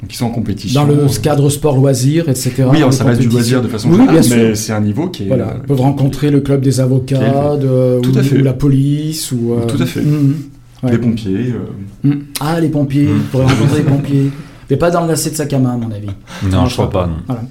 [0.01, 0.81] Donc ils sont en compétition.
[0.81, 2.53] Dans le cadre sport loisir, etc.
[2.71, 5.09] Oui, alors les ça reste du loisir de façon Oui, générale, mais c'est un niveau
[5.09, 5.27] qui est.
[5.27, 8.39] Voilà, euh, ils peuvent qui- rencontrer le club des avocats, de, Tout ou, à fait.
[8.39, 10.01] ou la police, ou euh, Tout à fait.
[10.01, 10.35] mhm.
[10.83, 10.91] Ouais.
[10.91, 11.53] des pompiers.
[11.53, 12.21] euh, Mhm.
[12.39, 14.31] Ah, les pompiers, ils pourraient rencontrer les pompiers.
[14.69, 16.07] Mais pas dans le lacet de sac à main, à mon avis.
[16.49, 17.07] Non, je crois pas.
[17.07, 17.41] Non, Voilà.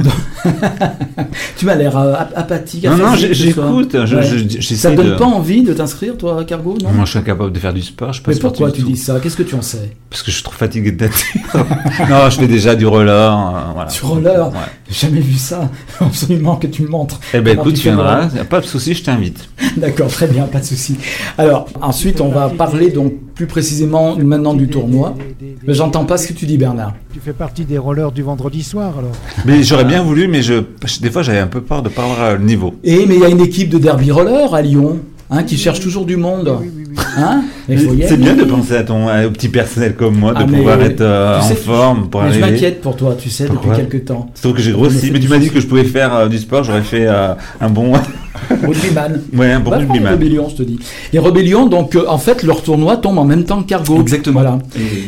[0.00, 0.12] Donc-
[1.56, 2.84] tu m'as l'air euh, ap- apathique.
[2.84, 3.94] non, non, j'écoute.
[3.94, 4.06] Ouais.
[4.60, 5.14] Ça te donne de.
[5.14, 6.90] pas envie de t'inscrire, toi, Cargo, non?
[6.90, 8.08] Moi, je suis incapable de faire du sport.
[8.12, 8.88] Je suis pas Mais pourquoi du tu tout.
[8.88, 9.18] dis ça?
[9.20, 9.90] Qu'est-ce que tu en sais?
[10.10, 11.40] Parce que je suis trop fatigué de nature.
[12.08, 13.12] non, je fais déjà du roller.
[13.32, 13.90] euh, voilà.
[13.90, 14.48] Du roller?
[14.48, 14.54] Ouais.
[14.90, 15.70] J'ai jamais vu ça.
[16.00, 17.20] Absolument que tu me montres.
[17.34, 18.26] Eh ben Comment écoute, tu viendras.
[18.48, 19.48] Pas de souci, je t'invite.
[19.76, 20.96] D'accord, très bien, pas de souci.
[21.36, 25.16] Alors, ensuite, on va parler donc plus précisément maintenant du tournoi.
[25.66, 26.94] Mais J'entends pas ce que tu dis, Bernard.
[27.12, 29.12] Tu fais partie des rollers du vendredi soir alors
[29.44, 30.54] Mais j'aurais bien voulu, vu, mais je,
[30.86, 32.74] je- des fois j'avais un peu peur de pas avoir euh, le niveau.
[32.84, 34.98] Et mais il y a une équipe de derby roller à Lyon,
[35.30, 36.52] hein, qui cherche toujours du monde.
[37.16, 40.80] Hein C'est bien de penser à ton au petit personnel comme moi, de Ah, pouvoir
[40.82, 42.50] être euh, tu en forme pour Mais je arriver.
[42.52, 44.30] m'inquiète pour toi, tu sais, Pourquoi depuis quelques temps.
[44.34, 45.10] Sauf que j'ai grossi.
[45.12, 47.70] Mais tu m'as dit que je pouvais faire euh, du sport, j'aurais fait euh, un
[47.70, 47.92] bon,
[48.50, 49.20] Rugbyman.
[49.34, 50.12] ouais, un bon les rugbyman.
[50.14, 50.78] Rébellions, je te dis.
[51.12, 54.00] Les Rébellions, donc, euh, en fait, leur tournoi tombe en même temps que Cargo.
[54.00, 54.40] Exactement.
[54.40, 54.58] Voilà.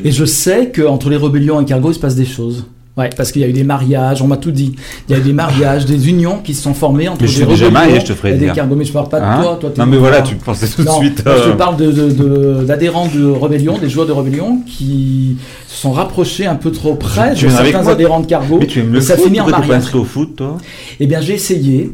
[0.04, 2.66] Et- Et je sais qu'entre les Rébellions et Cargo, il se passe des choses.
[2.96, 4.74] Ouais, parce qu'il y a eu des mariages, on m'a tout dit.
[5.08, 7.32] Il y a eu des mariages, des unions qui se sont formées entre Mais je
[7.38, 8.52] des suis déjà marié, je te ferai et des dire.
[8.54, 8.74] Cargo.
[8.74, 10.90] Mais je parle pas de Hein toi, toi non mais voilà, tu pensais tout de
[10.90, 11.22] suite.
[11.24, 15.36] je euh, te parle de- de- de- d'adhérents de, Rébellion, des joueurs de Rébellion qui
[15.68, 18.58] se sont rapprochés un peu trop près Tu de certains moi adhérents de Cargo.
[18.60, 19.70] Mais tu aimes le ça foot, finit en pas mariage.
[19.78, 20.58] inscrit au foot, toi?
[20.98, 21.92] Eh bien, j'ai essayé,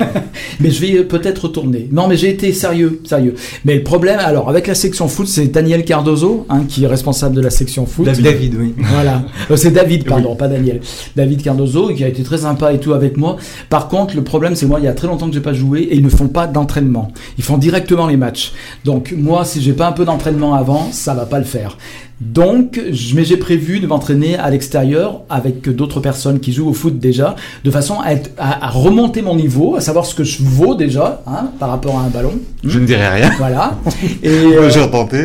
[0.60, 1.88] mais je vais peut-être retourner.
[1.92, 3.34] Non, mais j'ai été sérieux, sérieux.
[3.64, 7.34] Mais le problème, alors, avec la section foot, c'est Daniel Cardozo, hein, qui est responsable
[7.36, 8.06] de la section foot.
[8.06, 8.74] David, oui.
[8.78, 10.80] Voilà, Euh, c'est David, pardon, pas Daniel.
[11.16, 13.36] David Cardozo, qui a été très sympa et tout avec moi.
[13.68, 15.80] Par contre, le problème, c'est moi, il y a très longtemps que j'ai pas joué
[15.82, 17.12] et ils ne font pas d'entraînement.
[17.36, 18.52] Ils font directement les matchs.
[18.84, 21.76] Donc, moi, si j'ai pas un peu d'entraînement avant, ça va pas le faire.
[22.20, 22.80] Donc,
[23.14, 27.36] mais j'ai prévu de m'entraîner à l'extérieur avec d'autres personnes qui jouent au foot déjà,
[27.64, 30.74] de façon à, être- à- à remonter mon niveau, à savoir ce que je vaux
[30.74, 32.32] déjà hein, par rapport à un ballon.
[32.64, 33.30] Je ne dirai rien.
[33.38, 33.78] Voilà.
[34.24, 34.68] Et euh,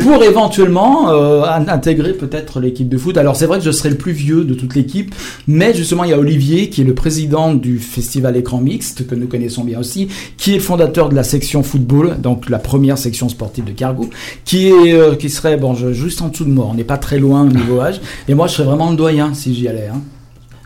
[0.00, 3.16] pour éventuellement euh, in- intégrer peut-être l'équipe de foot.
[3.18, 5.12] Alors c'est vrai que je serai le plus vieux de toute l'équipe,
[5.48, 9.16] mais justement il y a Olivier qui est le président du festival écran mixte que
[9.16, 12.98] nous connaissons bien aussi, qui est le fondateur de la section football, donc la première
[12.98, 14.08] section sportive de Cargo,
[14.44, 16.68] qui est euh, qui serait bon je- juste en dessous de moi.
[16.72, 19.32] On n'est pas très loin au niveau âge, et moi je serais vraiment le doyen
[19.34, 19.88] si j'y allais.
[19.92, 20.00] hein.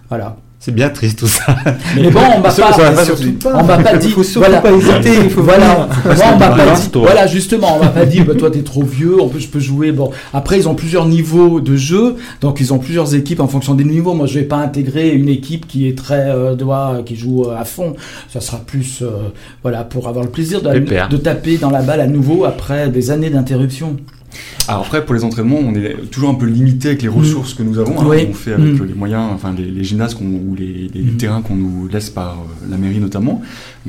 [0.09, 0.37] Voilà.
[0.61, 1.57] C'est bien triste tout ça.
[1.95, 3.61] Mais bon, on m'a pas, pas surtout pas.
[3.61, 4.11] on m'a pas dit.
[4.11, 4.61] Faut surtout voilà.
[4.61, 5.89] pas hésiter, il faut voilà.
[6.05, 6.91] on m'a pas dit.
[6.91, 7.03] toi.
[7.03, 8.23] Voilà, justement, on m'a pas dit.
[8.23, 9.23] Bah, toi, t'es trop vieux.
[9.23, 9.93] On peut, je peux jouer.
[9.93, 13.75] Bon, après, ils ont plusieurs niveaux de jeu, donc ils ont plusieurs équipes en fonction
[13.75, 14.15] des niveaux.
[14.15, 17.57] Moi, je vais pas intégrer une équipe qui est très, euh, doit, qui joue euh,
[17.57, 17.95] à fond.
[18.29, 19.11] Ça sera plus, euh,
[19.63, 23.31] voilà, pour avoir le plaisir de taper dans la balle à nouveau après des années
[23.31, 23.97] d'interruption.
[24.69, 27.63] Alors après, pour les entraînements, on est toujours un peu limité avec les ressources que
[27.63, 27.99] nous avons.
[28.01, 28.05] hein.
[28.07, 28.27] Oui.
[28.31, 28.85] On fait avec Mm.
[28.85, 31.17] les moyens, enfin les, les gymnases ou les, les Mm.
[31.17, 33.41] terrains qu'on nous laisse par euh, la mairie notamment.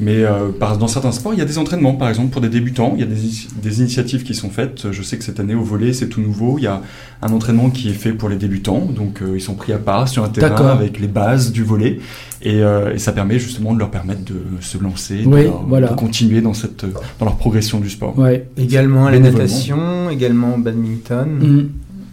[0.01, 2.49] Mais euh, par, dans certains sports, il y a des entraînements, par exemple pour des
[2.49, 4.91] débutants, il y a des, initiatives qui sont faites.
[4.91, 6.57] Je sais que cette année au volet, c'est tout nouveau.
[6.57, 6.81] Il y a
[7.21, 10.07] un entraînement qui est fait pour les débutants, donc euh, ils sont pris à part
[10.07, 11.99] sur un terrain avec les bases du volet.
[12.41, 15.65] Et, euh, et ça permet justement de leur permettre de se lancer, de, Oui, leur-
[15.67, 15.87] voilà.
[15.89, 16.85] de continuer dans, cette,
[17.19, 18.17] dans leur progression du sport.
[18.17, 18.47] Ouais.
[18.57, 21.27] Également à la natation, également au badminton.
[21.29, 21.69] Mhm.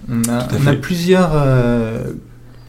[0.09, 2.13] On a, on plusieurs, euh,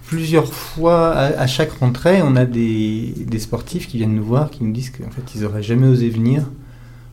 [0.08, 4.50] plusieurs fois, à, à chaque rentrée, on a des, des sportifs qui viennent nous voir,
[4.50, 6.44] qui nous disent qu'en fait, ils n'auraient jamais osé venir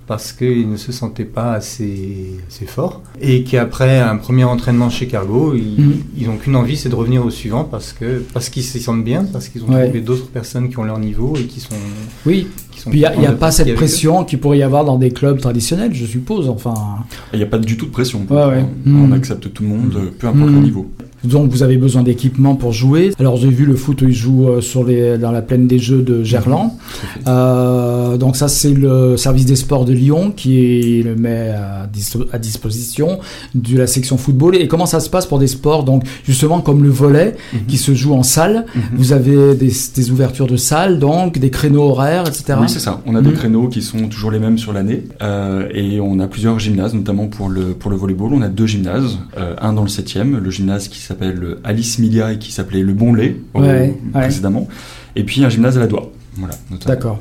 [0.07, 3.01] parce qu'ils ne se sentaient pas assez, assez forts.
[3.23, 6.27] Et qu'après un premier entraînement chez Cargo, ils Mhm.
[6.27, 9.25] n'ont qu'une envie, c'est de revenir au suivant parce que parce qu'ils s'y sentent bien,
[9.25, 9.85] parce qu'ils ont Ouais.
[9.85, 11.71] trouvé d'autres personnes qui ont leur niveau et qui sont...
[12.27, 12.49] Oui.
[12.71, 15.11] Qui sont Puis il n'y a, pas cette pression qu'il pourrait y avoir dans des
[15.11, 16.51] clubs traditionnels, je suppose.
[16.51, 16.75] Enfin.
[17.33, 18.27] Il n'y a pas du tout de pression.
[18.29, 18.65] Ouais, ouais.
[18.87, 19.13] On Mm.
[19.15, 20.87] accepte tout le monde, euh, peu importe le niveau.
[21.25, 23.13] Donc vous avez besoin d'équipement pour jouer.
[23.19, 26.03] Alors j'ai vu le foot, il joue euh, sur les, dans la plaine des Jeux
[26.03, 26.73] de Gerland.
[27.27, 32.13] Euh, donc ça c'est le service des sports de Lyon qui le met à, dis-
[32.33, 33.19] à disposition
[33.55, 34.57] de la section football.
[34.57, 37.61] Et comment ça se passe pour des sports donc justement comme le volet Mhm.
[37.67, 38.67] qui se joue en salle?
[38.75, 38.83] Mhm.
[38.97, 42.59] Vous avez des, des ouvertures de salles, donc des créneaux horaires, etc.
[42.61, 43.01] Oui, c'est ça.
[43.07, 43.35] On a des Mhm.
[43.37, 45.05] créneaux qui sont toujours les mêmes sur l'année.
[45.23, 48.31] euh, et on a plusieurs gymnases, notamment pour le, pour le volleyball.
[48.33, 49.19] On a deux gymnases.
[49.39, 51.14] euh, un dans le 7e, le gymnase qui s'appelle
[51.65, 53.95] Alice Milia et qui s'appelait Le Bon Lait au- Ouais, ouais.
[54.13, 54.69] précédemment.
[55.17, 56.13] Et puis un gymnase à la doigt.
[56.37, 56.95] Voilà, notamment.
[56.95, 57.19] D'accord.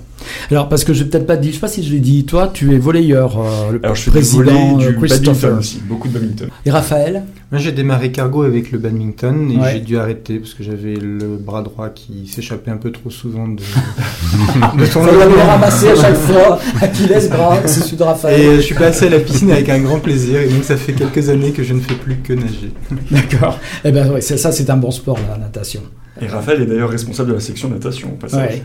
[0.52, 2.00] Alors parce que je vais peut-être pas te dire, je sais pas si je l'ai
[2.00, 2.26] dit.
[2.26, 5.34] Toi, tu es volleyeur, euh, le Alors je du président volley, euh, du Christopher.
[5.34, 5.82] badminton aussi.
[5.88, 6.50] Beaucoup de badminton.
[6.66, 7.24] Et Raphaël?
[7.52, 9.74] Moi, j'ai démarré cargo avec le badminton et Ouais.
[9.74, 13.48] j'ai dû arrêter parce que j'avais le bras droit qui s'échappait un peu trop souvent
[13.48, 13.62] de,
[14.80, 16.60] de son On ramasser à chaque fois.
[16.82, 18.42] Achilles, bras, c'est celui de Et Raphaël.
[18.42, 20.94] euh, je suis passé à la piscine avec un grand plaisir et donc ça fait
[20.94, 22.72] quelques années que je ne fais plus que nager.
[23.12, 23.60] D'accord.
[23.84, 25.82] Eh ben ouais, ça c'est un bon sport la natation.
[26.22, 28.50] Et Raphaël est d'ailleurs responsable de la section natation au passage.
[28.50, 28.64] Ouais.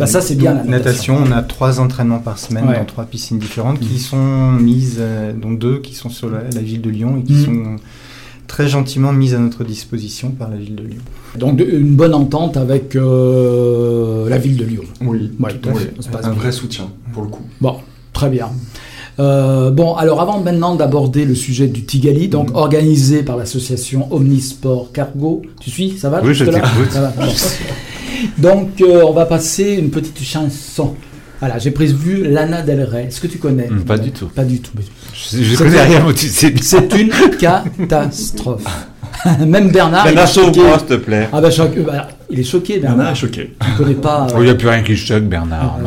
[0.00, 1.16] Bah ça c'est bien la natation.
[1.24, 2.76] on a trois entraînements par semaine Ouais.
[2.78, 6.60] dans trois piscines différentes qui sont mises, euh, donc deux qui sont sur la, la
[6.60, 7.44] ville de Lyon et qui Mhm.
[7.44, 7.76] sont
[8.46, 11.02] très gentiment mises à notre disposition par la ville de Lyon.
[11.38, 14.82] Donc une bonne entente avec euh, la ville de Lyon.
[15.02, 15.92] Oui, Ouais, tout à fait.
[16.16, 16.30] un bien.
[16.32, 17.42] vrai soutien pour le coup.
[17.60, 17.76] Bon,
[18.12, 18.48] très bien.
[19.18, 22.56] Euh, bon, alors avant maintenant d'aborder le sujet du Tigali, donc Mhm.
[22.56, 26.20] organisé par l'association Omnisport Cargo, tu suis Ça va?
[26.24, 26.96] Oui, je t'écoute.
[28.38, 30.94] Donc, euh, on va passer une petite chanson.
[31.40, 33.04] Voilà, j'ai prévu Lana Del Rey.
[33.04, 33.68] Est-ce que tu connais?
[33.68, 34.26] Mm, pas du tout.
[34.26, 34.72] Pas du tout.
[35.14, 36.62] Je, connais rien, mais tu sais bien.
[36.62, 38.64] C'est une catastrophe.
[39.46, 40.04] Même Bernard.
[40.04, 41.28] Bernard, sauve-moi, s'il te plaît.
[41.32, 41.84] Ah ben, choqué,
[42.30, 42.96] il est choqué, Bernard.
[42.96, 43.54] Bernard est choqué.
[43.64, 44.26] Tu connais pas.
[44.30, 45.78] Oh, euh, il n'y a plus rien qui choque, Bernard.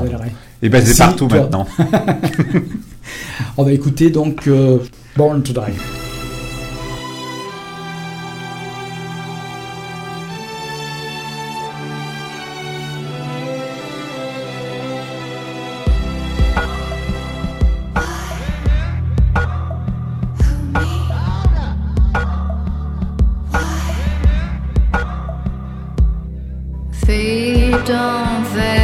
[0.62, 1.68] Et eh ben, c'est partout maintenant.
[3.58, 4.78] on va écouter donc euh,
[5.16, 6.03] Born to Die.
[27.86, 28.83] don't fail.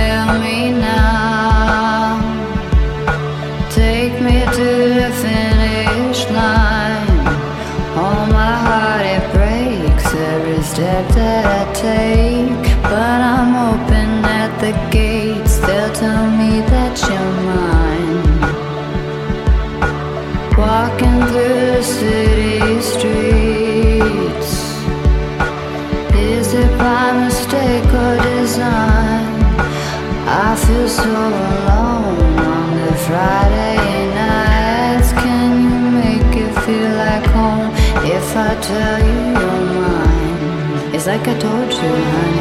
[41.09, 42.38] like I told you, honey.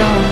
[0.00, 0.29] stone.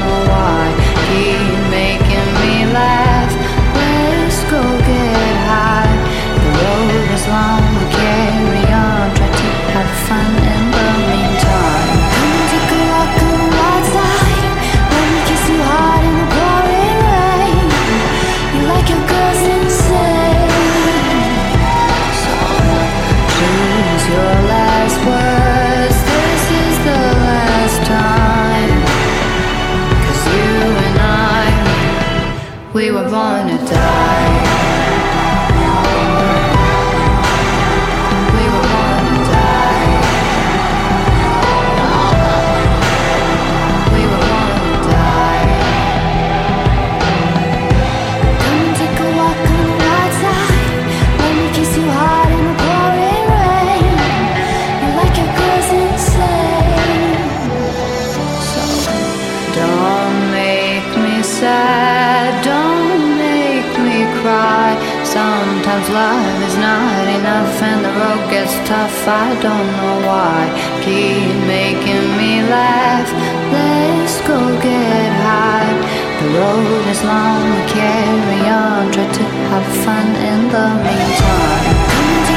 [68.69, 70.45] tough, I don't know why.
[70.85, 73.09] Keep making me laugh.
[73.51, 75.73] Let's go get high.
[76.21, 78.93] The road is long, we carry on.
[78.93, 82.28] Try to have fun in the meantime.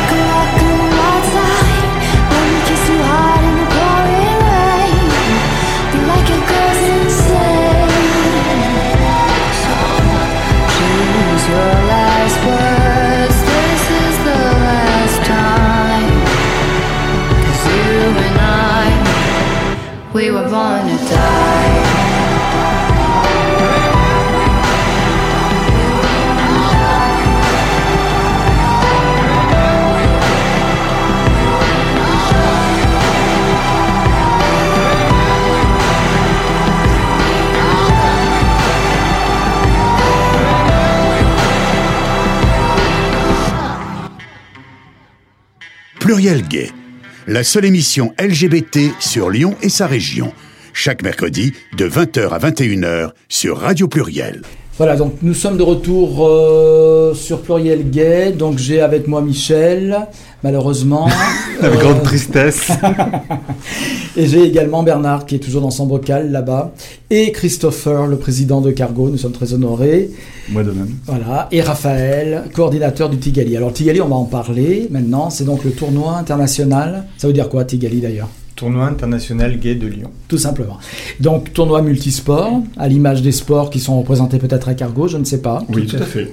[47.31, 50.33] la seule émission LGBT sur Lyon et sa région.
[50.73, 54.41] Chaque mercredi de 20h à 21h sur Radio Pluriel.
[54.77, 58.33] Voilà, donc nous sommes de retour euh, sur Pluriel Gay.
[58.33, 60.07] Donc j'ai avec moi Michel,
[60.43, 61.07] malheureusement.
[61.61, 62.71] Avec Euh, grande tristesse.
[64.17, 66.73] et j'ai également Bernard qui est toujours dans son bocal là-bas.
[67.09, 69.09] Et Christopher, le président de Cargo.
[69.09, 70.09] Nous sommes très honorés.
[70.49, 70.89] Moi de même.
[71.05, 71.47] Voilà.
[71.51, 73.55] Et Raphaël, coordinateur du Tigali.
[73.55, 75.29] Alors Tigali, on va en parler maintenant.
[75.29, 77.05] C'est donc le tournoi international.
[77.17, 78.29] Ça veut dire quoi Tigali d'ailleurs?
[78.61, 80.11] Tournoi international gay de Lyon.
[80.27, 80.77] Tout simplement.
[81.19, 85.23] Donc tournoi multisport, à l'image des sports qui sont représentés peut-être à Cargo, je ne
[85.23, 85.63] sais pas.
[85.69, 86.31] Oui, tout à fait.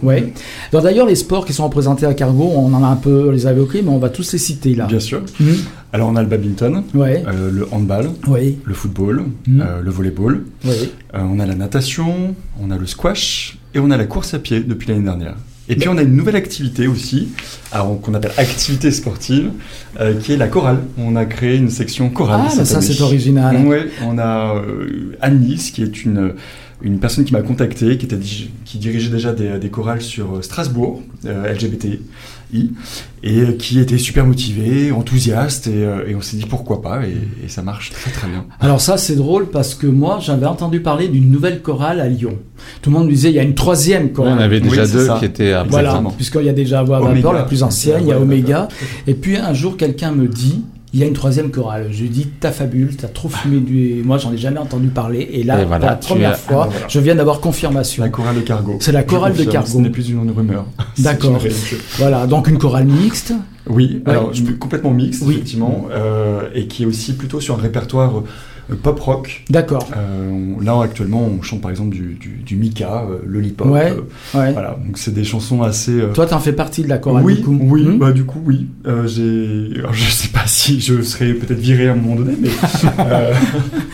[0.71, 3.47] Alors d'ailleurs, les sports qui sont représentés à Cargo, on en a un peu les
[3.47, 4.85] a évoqués, mais on va tous les citer là.
[4.85, 5.23] Bien sûr.
[5.41, 5.55] Mhm.
[5.95, 7.25] Alors on a le badminton, Ouais.
[7.27, 8.59] euh, le handball, Oui.
[8.63, 9.63] le football, Mhm.
[9.67, 10.43] euh, le volleyball.
[10.67, 10.91] Oui.
[11.15, 14.39] Euh, on a la natation, on a le squash et on a la course à
[14.39, 15.37] pied depuis l'année dernière.
[15.69, 17.29] Et puis on a une nouvelle activité aussi,
[17.73, 19.51] qu'on appelle activité sportive,
[20.01, 20.79] euh, qui est la chorale.
[20.97, 22.43] On a créé une section chorale.
[22.47, 23.67] Ah, ça c'est original.
[23.67, 25.13] Ouais, on a euh,
[25.71, 26.35] qui est une,
[26.83, 30.37] une personne qui m'a contacté, qui, était, dig- qui dirigeait déjà des, des chorales sur
[30.37, 32.01] euh, Strasbourg, euh, LGBTI,
[33.23, 37.17] et qui était super motivée, enthousiaste, et, euh, et on s'est dit pourquoi pas, et,
[37.45, 38.47] et ça marche très très bien.
[38.61, 42.39] Alors ça c'est drôle parce que moi j'avais entendu parler d'une nouvelle chorale à Lyon.
[42.81, 44.41] Tout le monde me disait il y a une troisième on chorale.
[44.41, 47.15] avait déjà Oui, c'est deux qui étaient à Voilà, puisqu'il y a déjà Voix Oméga.
[47.17, 48.19] Vapeur, la plus ancienne, il y a.
[48.19, 48.69] Vapeur.
[49.07, 50.65] Et puis un jour, quelqu'un me dit,
[50.95, 51.89] il y a une troisième chorale.
[51.91, 54.03] Je lui dis, t'as fabule, t'as trop fumé du...
[54.05, 55.29] Moi, j'en ai jamais entendu parler.
[55.33, 56.89] Et là, Et voilà, pour la première as- fois, Ah, voilà.
[56.89, 58.03] je viens d'avoir confirmation.
[58.03, 58.77] La chorale de Cargo.
[58.81, 59.69] C'est la chorale de Cargo.
[59.69, 60.65] Ce n'est plus une rumeur.
[60.99, 61.39] D'accord.
[61.99, 63.33] Voilà, donc une chorale mixte.
[63.71, 64.13] Oui, Ouais.
[64.13, 65.35] alors je suis complètement mixte, Oui.
[65.35, 68.25] effectivement, euh, et qui est aussi plutôt sur un répertoire euh,
[68.77, 69.45] pop rock.
[69.51, 69.89] D'accord.
[69.97, 73.69] Euh, là, actuellement, on chante par exemple du, du, du Mika, euh, Lollipop.
[73.69, 73.93] Ouais.
[73.93, 74.53] euh, Ouais.
[74.53, 75.93] voilà, donc c'est des chansons assez.
[75.93, 77.59] euh, Toi, t'en fais partie de la chorale oui, du coup.
[77.61, 78.67] oui, Hmm bah, du coup, oui.
[78.87, 82.35] Euh, j'ai, alors, je sais pas si je serais peut-être viré à un moment donné,
[82.41, 82.49] mais
[83.01, 83.33] euh,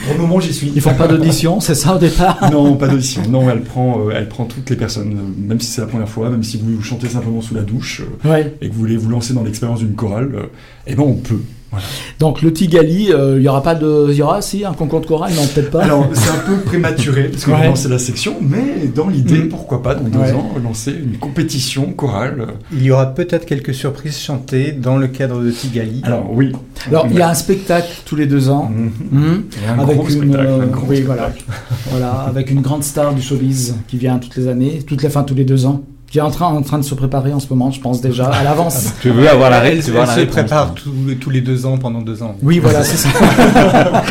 [0.04, 0.72] pour le moment, j'y suis.
[0.74, 2.50] Ils font pas d'audition, c'est ça au départ?
[2.50, 3.22] Non, pas d'audition.
[3.28, 6.08] Non, elle prend, euh, elle prend toutes les personnes, euh, même si c'est la première
[6.08, 8.54] fois, même si vous chantez simplement sous la douche euh, Ouais.
[8.60, 10.42] et que vous voulez vous lancer dans l'expérience d'une chorale, euh,
[10.87, 11.40] eh ben on peut.
[11.74, 11.87] Voilà.
[12.18, 14.06] Donc le Tigali, euh, il y aura pas de...
[14.10, 15.32] Il y aura si un concours de chorale?
[15.34, 15.82] Non, peut-être pas.
[15.84, 17.58] Alors, c'est un peu prématuré, parce qu'on Ouais.
[17.60, 19.48] va lancer la section, mais dans l'idée, Mm.
[19.48, 20.32] pourquoi pas, dans deux Ouais.
[20.32, 22.46] ans, lancer une compétition chorale.
[22.72, 26.00] Il y aura peut-être quelques surprises chantées dans le cadre de Tigali.
[26.04, 26.52] Alors, oui.
[26.88, 28.70] Alors, il y a un spectacle tous les deux ans.
[28.72, 30.46] Et un avec gros une, spectacle.
[30.46, 31.04] euh, un gros oui, spectacle.
[31.06, 31.32] voilà.
[31.90, 35.22] voilà, avec une grande star du showbiz qui vient toutes les années, toutes les fins
[35.24, 35.82] tous les deux ans,
[36.14, 38.27] qui est en train, en train de se préparer en ce moment, je pense déjà
[38.27, 38.92] à l'avance.
[39.03, 40.35] Tu veux avoir la elle, règle, tu veux elle avoir la se réponse.
[40.37, 42.37] prépare tous, tous les deux ans pendant deux ans.
[42.40, 43.09] Oui, voilà, c'est ça.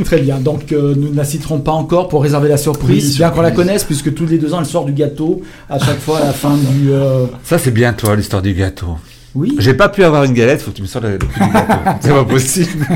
[0.04, 0.38] Très bien.
[0.40, 3.40] Donc, euh, nous ne la citerons pas encore pour réserver la surprise, Oui, bien qu'on
[3.42, 6.24] la connaisse, puisque tous les deux ans, elle sort du gâteau à chaque fois à
[6.24, 6.90] la fin du.
[6.90, 8.96] euh, Ça, c'est bien, toi, l'histoire du gâteau.
[9.34, 11.44] Oui, J'ai pas pu avoir une galette, faut que tu me sortes le, le prix
[11.44, 11.74] du gâteau.
[12.00, 12.86] c'est pas possible.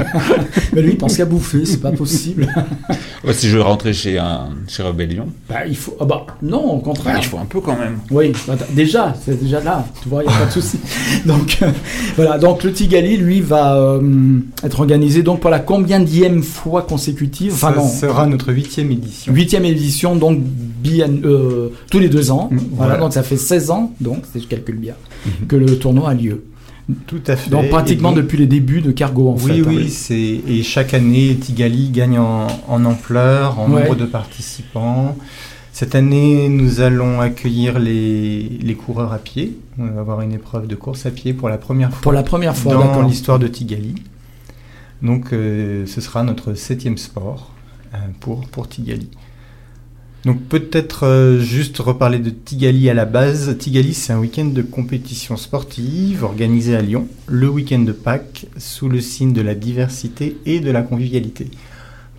[0.73, 2.47] mais lui, il pense qu'à bouffer, c'est pas possible.
[3.25, 5.97] Ouais, si je veux rentrer chez, un, chez Rebellion, bah, il faut.
[5.99, 7.15] Ah bah, non, au contraire.
[7.15, 8.01] bah, il faut un peu quand même.
[8.11, 10.79] Oui, bah, déjà, c'est déjà là, tu vois, il n'y a pas de souci.
[11.25, 11.71] Donc, euh,
[12.17, 17.55] voilà, donc le Tigali, lui, va euh, être organisé donc pour la combienième fois consécutive,
[17.55, 19.33] enfin Ça non, sera notre huitième édition.
[19.33, 22.49] huitième édition, donc bien, euh, tous les deux ans.
[22.51, 22.97] Mm, voilà, voilà.
[22.99, 24.95] donc ça fait 16 ans, donc, si je calcule bien,
[25.49, 26.24] que le tournoi a lieu.
[27.07, 27.49] Tout à fait.
[27.51, 29.69] Donc pratiquement depuis les débuts de Cargo, en oui, fait.
[29.69, 29.91] oui, hein.
[29.91, 33.83] c'est et chaque année Tigali gagne en, en ampleur, en Ouais.
[33.85, 35.17] nombre de participants.
[35.73, 39.57] Cette année, nous allons accueillir les, les coureurs à pied.
[39.79, 42.23] On va avoir une épreuve de course à pied pour la première fois Pour la
[42.23, 43.95] première fois, dans l'histoire de Tigali.
[45.03, 47.51] Donc, euh, ce sera notre septième sport
[47.93, 49.09] euh, pour, pour Tigali.
[50.25, 53.59] Donc, peut-être euh, juste reparler de Tigali à la base.
[53.59, 58.89] Tigali, c'est un week-end de compétition sportive organisé à Lyon, le week-end de Pâques, sous
[58.89, 61.51] le signe de la diversité et de la convivialité.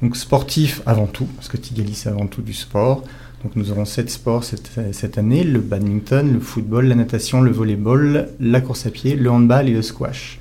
[0.04, 3.04] Donc, sportif avant tout, parce que Tigali, c'est avant tout du sport.
[3.44, 8.30] Donc, nous aurons sept sports cette, année le badminton, le football, la natation, le volleyball,
[8.40, 10.38] la course à pied, le handball et le squash.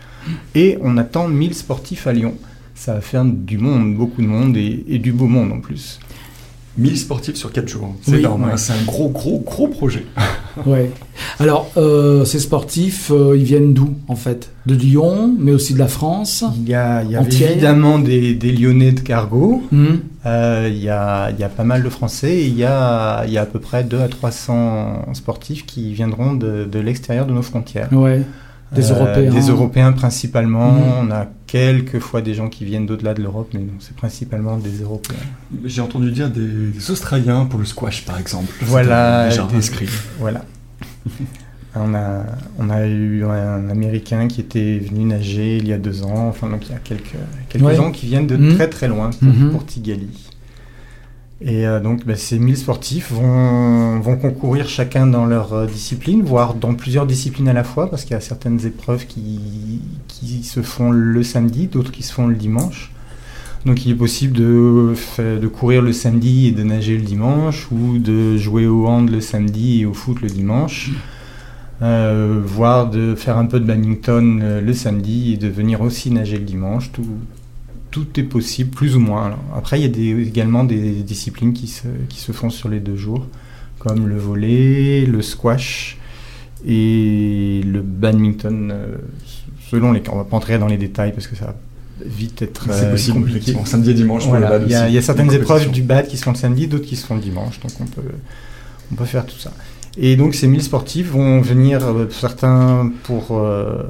[0.54, 2.34] Et on attend 1000 sportifs à Lyon.
[2.74, 5.98] Ça va faire du monde, beaucoup de monde et du beau monde en plus.
[6.76, 7.94] 1000 sportifs sur 4 jours.
[8.02, 8.44] C'est Oui, énorme.
[8.44, 8.52] ouais.
[8.52, 8.56] hein.
[8.56, 10.04] C'est un gros, gros, gros projet.
[10.66, 10.88] Ouais.
[11.40, 14.50] Alors, euh, ces sportifs, euh, ils viennent d'où, en fait?
[14.66, 17.50] De Lyon, mais aussi de la France Il y a, il y avait Entière.
[17.50, 19.64] évidemment des, des Lyonnais de cargo.
[19.72, 19.96] Hmm.
[20.26, 23.24] Euh, il, y a, il y a pas mal de Français et il y a,
[23.26, 27.26] il y a à peu près 2 à 300 sportifs qui viendront de, de l'extérieur
[27.26, 27.88] de nos frontières.
[27.92, 28.22] Ouais.
[28.74, 29.30] Des Euh, Européens.
[29.32, 30.72] Des Européens principalement.
[30.72, 30.82] Mhm.
[31.02, 34.82] On a quelques fois des gens qui viennent d'au-delà de l'Europe, mais c'est principalement des
[34.82, 35.16] Européens.
[35.64, 38.52] J'ai entendu dire des, des Australiens pour le squash, par exemple.
[38.62, 39.86] Voilà, Déjà des-.
[40.18, 40.44] Voilà.
[41.76, 42.24] on, a,
[42.58, 46.28] on a eu un Américain qui était venu nager il y a deux ans.
[46.28, 47.16] Enfin, donc il y a quelques,
[47.48, 47.74] quelques Ouais.
[47.76, 48.54] gens qui viennent de Mhm.
[48.54, 49.50] très très loin pour, Mhm.
[49.50, 50.08] pour Tigali.
[51.40, 56.54] Et euh, donc, bah, ces 1000 sportifs vont, concourir chacun dans leur euh, discipline, voire
[56.54, 59.80] dans plusieurs disciplines à la fois, parce qu'il y a certaines épreuves qui,
[60.42, 62.92] se font le samedi, d'autres qui se font le dimanche.
[63.66, 64.94] Donc, il est possible de,
[65.48, 69.80] courir le samedi et de nager le dimanche, ou de jouer au hand le samedi
[69.80, 70.92] et au foot le dimanche.
[71.82, 76.38] Euh, voire de faire un peu de badminton le samedi et de venir aussi nager
[76.38, 76.90] le dimanche.
[77.94, 79.26] Tout est possible, plus ou moins.
[79.26, 82.68] Alors, après, il y a des- également des disciplines qui se, qui se font sur
[82.68, 83.24] les deux jours,
[83.78, 85.96] comme le volley, le squash
[86.66, 88.96] et le badminton, euh,
[89.70, 90.02] selon les.
[90.10, 91.54] On va pas entrer dans les détails parce que ça va
[92.04, 93.54] vite être C'est euh, possible, compliqué.
[93.64, 96.36] Samedi et dimanche Voilà, Il y, a- certaines épreuves du bad qui se font le
[96.36, 98.02] samedi, d'autres qui se font le dimanche, donc on peut,
[98.90, 99.52] on peut faire tout ça.
[99.96, 103.84] Et donc ces 1000 sportifs vont venir, euh, certains pour, euh,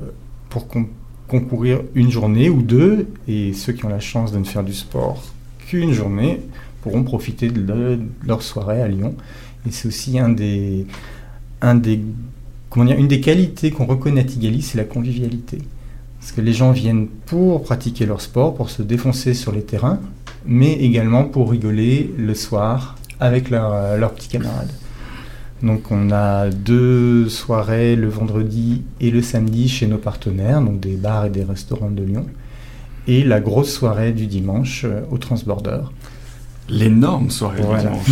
[0.50, 0.88] pour con-
[1.28, 4.74] concourir une journée ou deux, et ceux qui ont la chance de ne faire du
[4.74, 5.22] sport
[5.66, 6.40] qu'une journée
[6.82, 9.14] pourront profiter de, le- de leur soirée à Lyon.
[9.66, 10.86] Et c'est aussi un des,
[11.62, 12.00] un des,
[12.68, 15.58] comment dire, une des qualités qu'on reconnaît à Tigali, c'est la convivialité.
[16.20, 20.00] Parce que les gens viennent pour pratiquer leur sport, pour se défoncer sur les terrains,
[20.46, 24.70] mais également pour rigoler le soir avec leurs leurs petits camarades.
[25.64, 30.96] Donc on a deux soirées le vendredi et le samedi chez nos partenaires, donc des
[30.96, 32.26] bars et des restaurants de Lyon,
[33.08, 35.80] et la grosse soirée du dimanche euh, au Transborder.
[36.68, 38.08] L'énorme soirée du dimanche.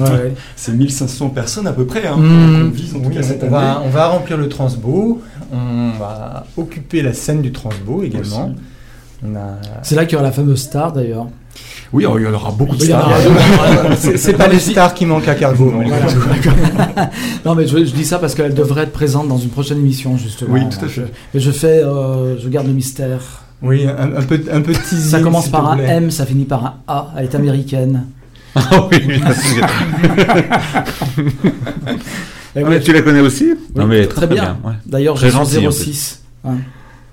[0.00, 0.34] Ouais.
[0.56, 2.62] C'est 1500 personnes à peu près hein, Mmh.
[2.62, 3.52] qu'on vise en tout Oui, cas cette on, année.
[3.56, 5.20] va, on va remplir le Transbo,
[5.52, 8.54] on va occuper la scène du Transbo également.
[9.82, 11.26] C'est là qu'il y aura la fameuse star d'ailleurs.
[11.92, 13.06] Oui, alors, il y en aura beaucoup de stars.
[13.08, 15.70] aura- C'est pas les stars qui manquent à Cargo.
[15.70, 17.54] non, Voilà.
[17.56, 20.54] mais je, je dis ça parce qu'elle devrait être présente dans une prochaine émission, justement.
[20.54, 21.12] Oui, tout à Je- fait.
[21.34, 23.20] Mais je fais, euh, je garde le mystère.
[23.62, 25.86] Oui, un, un peu, un peu teasing, Ça commence par un plaît.
[25.88, 27.12] M, ça finit par un A.
[27.18, 28.04] Elle est américaine.
[28.54, 29.30] Ah oui, Et Ah,
[32.56, 34.58] oui, mais tu la connais aussi Non, mais très bien.
[34.64, 34.72] ouais.
[34.84, 36.20] D'ailleurs, Très j'ai son gentil, en 06.
[36.44, 36.56] Hein,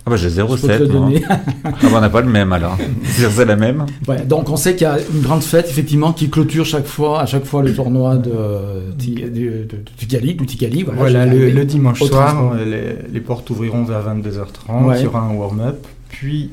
[0.09, 0.79] Ah bah j'ai je peux te 07.
[0.79, 0.99] le moi.
[1.07, 1.21] donner.
[1.29, 2.77] Ah bah on n'a pas le même alors.
[3.03, 6.29] C'est la même Ouais, donc on sait qu'il y a une grande fête effectivement qui
[6.29, 8.31] clôture chaque fois, à chaque fois le tournoi de,
[8.97, 10.07] de, de- du
[10.45, 10.83] Tigali.
[10.95, 14.83] Voilà, le, dimanche soir, euh, les, les portes ouvriront vers 22h30.
[14.85, 14.95] Ouais.
[14.99, 16.49] Il y aura un warm-up, puis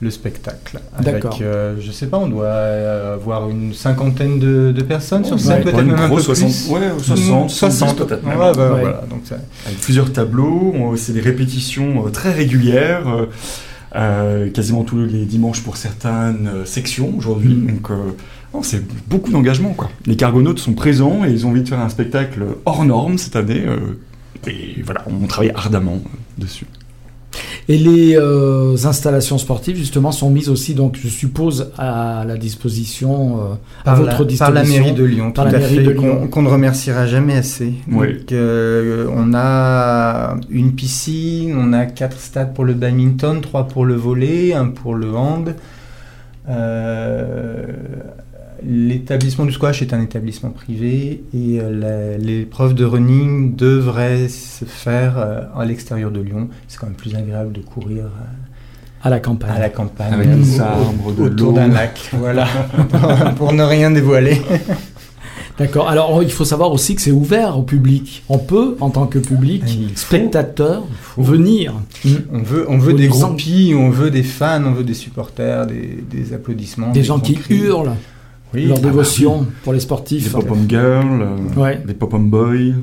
[0.00, 0.78] le spectacle.
[0.96, 1.38] Avec, D'accord.
[1.42, 5.56] euh, je sais pas, on doit euh, avoir une cinquantaine de, de personnes sur scène,
[5.58, 6.36] Ouais, peut-être même un peu grosse plus.
[6.36, 8.80] 60, ouais, 60, 60 peut-être Ouais, bah, Ouais.
[8.80, 13.26] voilà, donc ça- Avec plusieurs tableaux, c'est des répétitions euh, très régulières,
[13.96, 17.54] euh, quasiment tous les dimanches pour certaines sections aujourd'hui.
[17.54, 17.66] Mm.
[17.66, 19.70] Donc euh, c'est beaucoup d'engagement.
[19.72, 19.90] quoi.
[20.06, 23.36] Les cargonautes sont présents et ils ont envie de faire un spectacle hors norme cette
[23.36, 23.64] année.
[23.66, 23.78] euh,
[24.46, 25.98] et voilà, on travaille ardemment
[26.38, 26.66] dessus.
[27.68, 33.38] Et les euh, installations sportives justement sont mises aussi, donc je suppose, à la disposition,
[33.40, 33.42] euh,
[33.82, 34.44] à par, votre la, disposition.
[34.46, 36.28] par la mairie de Lyon, Par tout la à mairie fait, de qu'on Lyon.
[36.28, 37.74] qu'on ne remerciera jamais assez.
[37.92, 38.14] Oui.
[38.14, 43.84] Donc, euh, on a une piscine, on a quatre stades pour le badminton, trois pour
[43.84, 45.54] le volley, un pour le hand.
[48.66, 55.14] L'établissement du squash est un établissement privé et euh, l'épreuve de running devrait se faire
[55.18, 56.48] euh, à l'extérieur de Lyon.
[56.66, 59.50] C'est quand même plus agréable de courir euh, à la campagne.
[59.56, 62.10] à la campagne, Avec des au- arbres, de autour d'un lac.
[62.18, 62.46] Voilà,
[63.36, 64.40] pour ne rien dévoiler.
[65.58, 65.88] D'accord.
[65.88, 68.22] Alors il faut savoir aussi que c'est ouvert au public.
[68.28, 70.84] On peut, en tant que public, faut- spectateur,
[71.16, 71.74] venir.
[72.32, 76.04] On veut, on veut des groupies, on veut des fans, on veut des supporters, des,
[76.10, 76.90] des applaudissements.
[76.92, 77.54] Des gens qui cris.
[77.56, 77.92] hurlent
[78.54, 78.66] Oui.
[78.66, 80.32] leur Ah bah dévotion pour les Des sportifs.
[80.32, 81.82] pop-up girls, euh, Ouais.
[81.86, 82.74] des pop-up boys.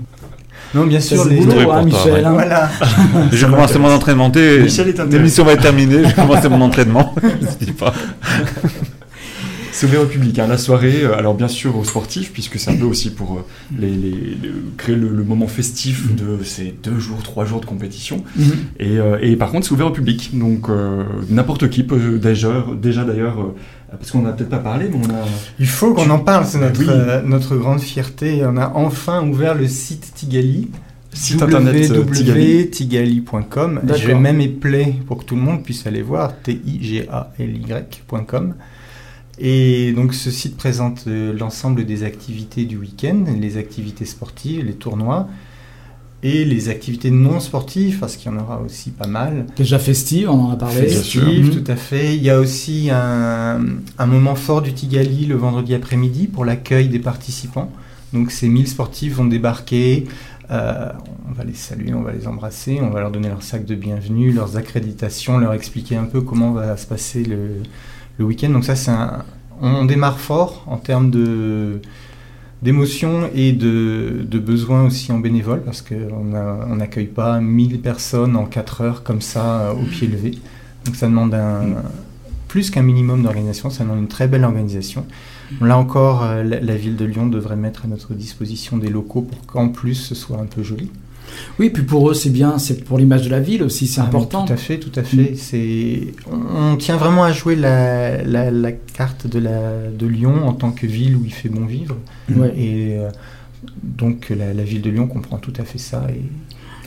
[0.73, 1.39] Non, bien sûr, les.
[1.39, 2.13] le boulot, hein, Michel.
[2.13, 2.23] ouais.
[2.25, 2.31] hein.
[2.33, 2.69] Voilà.
[3.31, 4.29] J'ai commencé mon entraînement.
[4.29, 4.99] Michel est.
[5.11, 7.15] L'émission va être terminée, j'ai commencé mon entraînement.
[7.59, 7.93] Je dis pas.
[9.71, 12.71] C'est ouvert au public, hein, la soirée, euh, alors bien sûr aux sportifs, puisque c'est
[12.71, 13.45] un peu aussi pour euh,
[13.77, 14.37] les, les-
[14.77, 18.23] créer le, le moment festif de ces deux jours, trois jours de compétition.
[18.37, 18.45] Mhm.
[18.79, 22.65] Et, euh, et par contre, c'est ouvert au public, donc euh, n'importe qui peut déjà,
[22.81, 23.53] déjà d'ailleurs, euh,
[23.97, 25.25] parce qu'on n'a peut-être pas parlé, mais on a...
[25.59, 26.87] Il faut qu'on en parle, c'est notre, Oui.
[26.89, 28.43] euh, notre grande fierté.
[28.45, 30.69] On a enfin ouvert le site Tigali.
[31.13, 32.63] Site internet euh, Tigali.
[32.63, 33.81] www.tigali.com.
[33.95, 36.33] Je vais même épeler pour que tout le monde puisse aller voir
[37.35, 38.55] T-I-G-A-L-Y.com.
[39.37, 44.73] Et donc ce site présente euh, l'ensemble des activités du week-end, les activités sportives, les
[44.73, 45.27] tournois
[46.27, 49.45] et les activités non sportives, parce qu'il y en aura aussi pas mal.
[49.55, 50.81] Déjà festive, on en a parlé.
[51.43, 51.63] Mhm.
[51.63, 52.15] tout à fait.
[52.15, 53.59] Il y a aussi un,
[53.99, 57.71] un moment fort du Tigali le vendredi après-midi pour l'accueil des participants.
[58.13, 60.05] Donc ces 1000 sportifs vont débarquer.
[60.51, 60.89] euh,
[61.29, 63.75] on va les saluer, on va les embrasser, on va leur donner leur sac de
[63.75, 67.63] bienvenue, leurs accréditations, leur expliquer un peu comment va se passer le,
[68.19, 68.49] le week-end.
[68.49, 69.23] Donc ça, c'est un-
[69.61, 71.81] on démarre fort en termes de
[72.65, 76.33] d'émotion et de, de besoins aussi en bénévole parce qu'on
[76.67, 80.31] on n'accueille pas 1000 personnes en 4 heures comme ça euh, au pied levé.
[80.83, 81.61] Donc ça demande un,
[82.47, 85.05] plus qu'un minimum d'organisation, ça demande une très belle organisation.
[85.61, 89.21] Là encore, euh, la, la ville de Lyon devrait mettre à notre disposition des locaux
[89.21, 90.89] pour qu'en plus ce soit un peu joli.
[91.59, 94.05] Oui, puis pour eux, c'est bien, c'est pour l'image de la ville aussi, c'est Ah,
[94.05, 94.45] important.
[94.45, 95.35] Tout à fait, tout à fait.
[95.35, 100.47] C'est, on, on tient vraiment à jouer la, la, la carte de, la, de Lyon
[100.47, 101.95] en tant que ville où il fait bon vivre.
[102.35, 102.53] Ouais.
[102.57, 103.09] Et euh,
[103.83, 106.21] donc la, la ville de Lyon comprend tout à fait ça et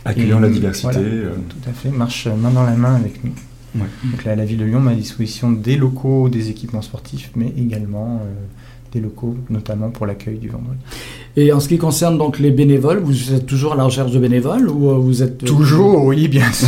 [0.05, 0.93] Accueillant Et, la diversité.
[0.93, 0.99] voilà.
[1.09, 3.33] euh, tout à fait marche main dans la main avec nous.
[3.75, 3.87] Ouais.
[4.05, 7.53] Donc la, la ville de Lyon met à disposition des locaux, des équipements sportifs, mais
[7.59, 8.33] également euh,
[8.93, 10.79] des locaux, notamment pour l'accueil du vendredi.
[11.41, 14.19] Et en ce qui concerne donc les bénévoles, vous êtes toujours à la recherche de
[14.19, 16.67] bénévoles ou euh, vous êtes Toujours, oui, bien sûr.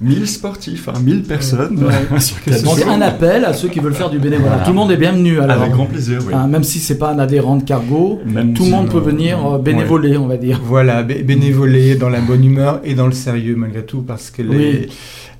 [0.00, 1.78] 1000 sportifs, hein, 1000 personnes.
[1.84, 2.18] Ouais.
[2.20, 4.48] sur Donc un appel à ceux qui veulent faire du bénévolat.
[4.48, 4.64] Voilà.
[4.64, 5.60] Tout le monde est bienvenu alors.
[5.62, 6.34] Avec grand plaisir, oui.
[6.34, 8.96] Hein, même si c'est pas un adhérent de Cargo, Même tout le si, monde peut
[8.96, 10.60] euh, venir euh, bénévoler, on va dire.
[10.64, 14.42] Voilà, bé- bénévoler dans la bonne humeur et dans le sérieux malgré tout, parce que
[14.42, 14.88] les,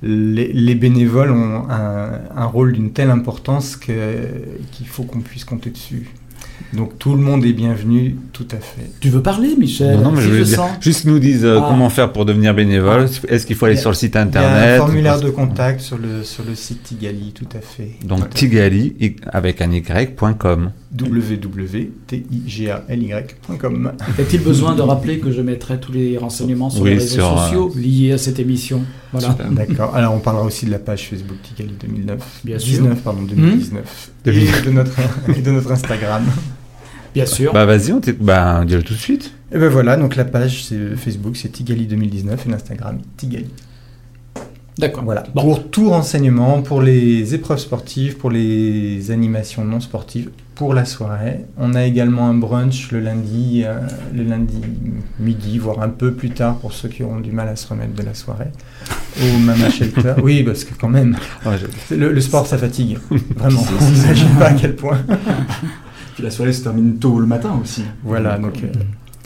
[0.01, 5.71] les, les bénévoles ont un, un rôle d'une telle importance qu'il faut qu'on puisse compter
[5.71, 6.09] dessus.
[6.73, 8.89] Donc tout le monde est bienvenu, tout à fait.
[8.99, 9.95] Tu veux parler, Michel?
[9.97, 10.71] Non, non, mais Si je je dire, sens.
[10.81, 11.65] juste nous disent euh, Ah.
[11.69, 13.07] comment faire pour devenir bénévole.
[13.27, 14.75] Est-ce qu'il faut aller a- sur le site Il y a internet?
[14.81, 17.91] un formulaire de contact sur le, sur le site Tigali, tout à fait.
[18.05, 18.95] Donc Tigali
[19.31, 20.71] avec un y.com.
[20.99, 23.91] www.tigali.com.
[24.19, 27.31] Est-il besoin de rappeler que je mettrai tous les renseignements sur Oui, les réseaux sur,
[27.31, 28.83] euh, sociaux liés à cette émission?
[29.11, 29.35] Voilà.
[29.51, 29.95] D'accord.
[29.95, 32.41] Alors on parlera aussi de la page Facebook Tigali 2009.
[32.43, 34.11] Bien 19, pardon, 2019.
[34.25, 34.29] Hmm?
[34.29, 34.99] Et de notre,
[35.35, 36.23] et de notre Instagram.
[37.13, 37.53] Bien sûr.
[37.53, 39.33] Bah vas-y, on bah, dis-le tout de suite.
[39.51, 43.49] Et ben voilà, donc la page c'est Facebook c'est Tigali 2019 et l'Instagram Tigali.
[44.77, 45.03] D'accord.
[45.03, 45.23] Voilà.
[45.35, 45.41] Bon.
[45.43, 51.45] Pour tout renseignement, pour les épreuves sportives, pour les animations non sportives, pour la soirée,
[51.57, 53.79] on a également un brunch le lundi, euh,
[54.13, 54.61] le lundi
[55.19, 57.93] midi, voire un peu plus tard pour ceux qui auront du mal à se remettre
[57.93, 58.51] de la soirée,
[59.21, 60.13] au Mama Shelter.
[60.23, 61.17] Oui, parce que quand même,
[61.91, 62.97] le sport ça fatigue,
[63.35, 63.63] vraiment.
[63.81, 64.99] On n'imagine pas à quel point.
[66.15, 67.83] Puis la soirée se termine tôt le matin aussi.
[68.03, 68.57] Voilà, donc.
[68.63, 68.67] euh,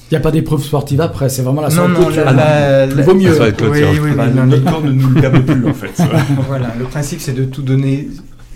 [0.09, 2.85] Il n'y a pas d'épreuve sportive après, c'est vraiment la non, soirée non, la- la-
[2.85, 3.33] la- Vaut mieux.
[3.33, 5.67] Ça va être Oui, oui, oui, Bah, non, notre corps ne nous le permet plus
[5.67, 5.91] en fait.
[6.47, 8.07] Voilà, le principe c'est de tout donner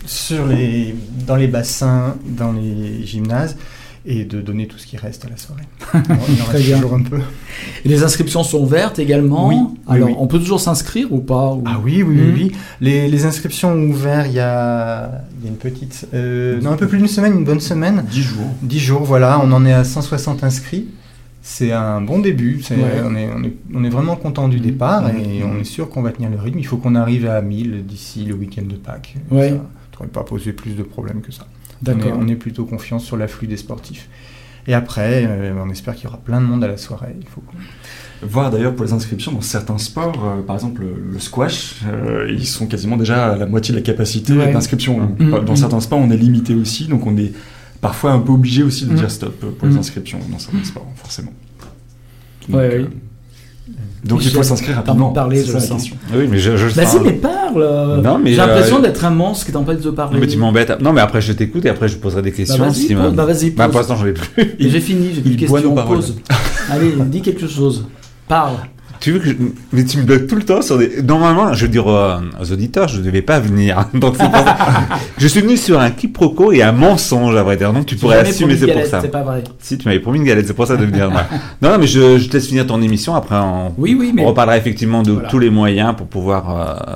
[0.06, 0.96] sur les,
[1.28, 3.58] dans les bassins, dans les gymnases
[4.04, 5.62] et de donner tout ce qui reste à la soirée.
[6.30, 7.18] Il en reste toujours un peu.
[7.86, 9.50] Et les inscriptions sont ouvertes également.
[9.50, 10.16] Oui, Alors, oui.
[10.18, 12.32] on peut toujours s'inscrire ou pas ou- Ah oui, oui, oui.
[12.34, 12.52] Oui.
[12.80, 16.08] Les, les inscriptions ont ouvert il y a, il y a une petite...
[16.16, 18.04] euh, non, un peu plus d'une semaine, une bonne semaine.
[18.10, 18.48] 10 jours.
[18.64, 20.88] 10 jours, voilà, on en est à 160 inscrits.
[21.44, 22.78] C'est un bon début, Ouais.
[23.04, 25.20] on, est, on, est, on est vraiment content du départ Mhm.
[25.20, 26.60] et on est sûr qu'on va tenir le rythme.
[26.60, 29.16] Il faut qu'on arrive à 1000 d'ici le week-end de Pâques.
[29.32, 29.50] Ouais.
[29.50, 29.60] Ça ne
[29.94, 31.48] devrait pas poser plus de problèmes que ça.
[31.88, 32.18] On est, D'accord.
[32.22, 34.08] on est plutôt confiant sur l'afflux des sportifs.
[34.68, 37.16] Et après, euh, on espère qu'il y aura plein de monde à la soirée.
[37.20, 37.42] Il faut
[38.22, 42.28] Voir d'ailleurs pour les inscriptions dans certains sports, euh, par exemple le, le squash, euh,
[42.30, 44.54] ils sont quasiment déjà à la moitié de la capacité Ouais.
[44.54, 45.16] d'inscription.
[45.18, 45.44] Mhm.
[45.44, 47.32] Dans certains sports, on est limité aussi, donc on est
[47.82, 48.98] parfois un peu obligé aussi de Mhm.
[48.98, 49.80] dire stop euh, pour les Mhm.
[49.80, 51.34] inscriptions dans certains sports, forcément.
[52.48, 53.76] Donc, Ouais, euh, oui.
[54.04, 55.10] donc il faut s'inscrire rapidement.
[55.10, 55.96] de parler, je ça la question.
[56.14, 57.02] Oui, mais je, je le Vas-y, sens.
[57.04, 60.16] mais parle euh, Non, mais, J'ai l'impression euh, d'être un monstre qui t'empêche de parler.
[60.16, 60.80] Non, mais tu m'embêtes.
[60.82, 62.64] Non, mais après je t'écoute et après je poserai des Bah, questions.
[62.64, 63.14] vas-y, si pose.
[63.14, 64.28] Bah, vas-y, Bah, pour l'instant, j'en ai plus.
[64.60, 65.76] J'ai fini, j'ai plus de il boit questions.
[65.88, 66.16] Pose.
[66.70, 67.86] Allez, dis quelque chose.
[68.28, 68.56] Parle.
[69.02, 69.34] Tu veux que je...
[69.74, 71.02] Mais tu me bloques tout le temps sur des...
[71.02, 71.92] Normalement, je veux dire aux,
[72.40, 73.88] aux auditeurs, je ne devais pas venir.
[73.96, 74.16] Donc
[75.18, 77.74] je suis venu sur un quiproquo et un mensonge, à vrai dire.
[77.74, 79.02] Donc tu pourrais assumer, c'est pour ça.
[79.02, 79.44] C'est pas vrai.
[79.60, 81.10] Si, tu m'avais promis une galette, c'est pour ça de venir.
[81.62, 83.16] non, non, mais je, je te laisse finir ton émission.
[83.16, 84.24] Après, on, Oui, oui, mais.
[84.24, 85.30] on reparlera effectivement de Voilà.
[85.30, 86.50] tous les moyens pour pouvoir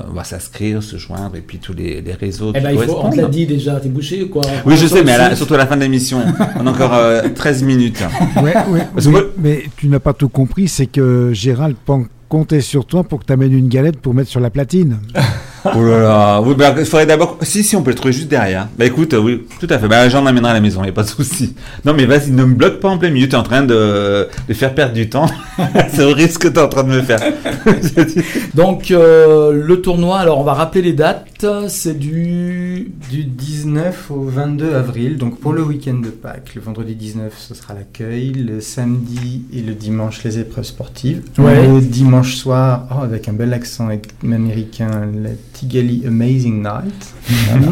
[0.06, 3.00] euh, bah, s'inscrire, se joindre et puis tous les, les réseaux Eh ben, il faut,
[3.02, 4.42] on te l'a dit déjà, t'es bouché ou quoi?
[4.64, 5.38] Oui, je sais, mais à la- site.
[5.38, 6.20] surtout à la fin de l'émission.
[6.60, 7.98] On a encore euh, 13 minutes.
[8.42, 11.95] Ouais, ouais, que mais, mais tu n'as pas tout compris, c'est que Gérald pen-
[12.28, 14.98] comptait sur toi pour que tu amènes une galette pour mettre sur la platine.
[15.74, 16.40] Oh là là.
[16.40, 17.38] Oui, bah, il faudrait d'abord.
[17.42, 18.68] Si, si, on peut le trouver juste derrière.
[18.78, 19.88] Bah écoute, euh, oui, tout à fait.
[19.88, 21.54] Bah j'en amènerai à la maison, y a pas de souci.
[21.84, 23.28] Non, mais vas-y, ne me bloque pas en plein milieu.
[23.28, 25.26] T'es en train de, de faire perdre du temps.
[25.92, 27.20] C'est au risque que t'es en train de me faire.
[28.54, 31.46] Donc, euh, le tournoi, alors on va rappeler les dates.
[31.68, 32.90] C'est du.
[33.10, 36.54] Du 19 au 22 avril, donc pour le week-end de Pâques.
[36.54, 38.32] Le vendredi 19, ce sera l'accueil.
[38.32, 41.22] Le samedi et le dimanche, les épreuves sportives.
[41.38, 41.66] Ouais.
[41.66, 43.88] Le dimanche soir, oh, avec un bel accent
[44.22, 47.14] américain, la Tigali Amazing Night.
[47.28, 47.66] Voilà.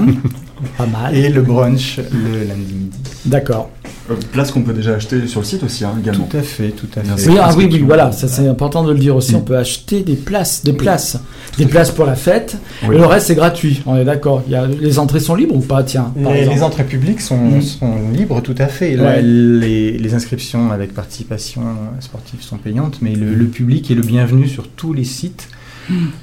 [0.78, 1.14] Pas mal.
[1.14, 2.96] et le brunch le lundi midi.
[3.26, 3.70] D'accord.
[4.10, 6.26] Euh, place qu'on peut déjà acheter sur le site aussi, hein, également.
[6.26, 7.28] Tout à fait, tout à fait.
[7.30, 9.32] Oui, ah oui, oui, voilà, ça c'est important de le dire aussi.
[9.32, 9.36] Mm.
[9.36, 11.18] On peut acheter des places, des places,
[11.58, 12.56] des places pour la fête.
[12.86, 12.94] Oui.
[12.94, 13.82] Et le reste c'est gratuit.
[13.86, 14.42] On est d'accord.
[14.46, 17.36] Il y a les entrées sont libres ou pas Tiens, par Les, entrées publiques sont,
[17.36, 17.62] Mm.
[17.62, 18.94] sont libres tout à fait.
[18.96, 19.22] Là, Ouais.
[19.22, 21.62] les, les inscriptions avec participation
[22.00, 25.53] sportive sont payantes, mais le, le public est le bienvenu sur tous les sites, Mm.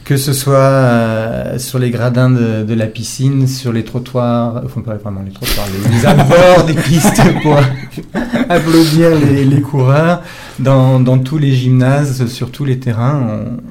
[0.06, 4.82] Que ce soit euh, sur les gradins de, de la piscine, sur les trottoirs, enfin
[4.82, 7.58] pas vraiment les trottoirs, les, les abords des pistes pour
[8.50, 10.22] applaudir les, les coureurs,
[10.60, 13.22] dans, dans tous les gymnases, sur tous les terrains,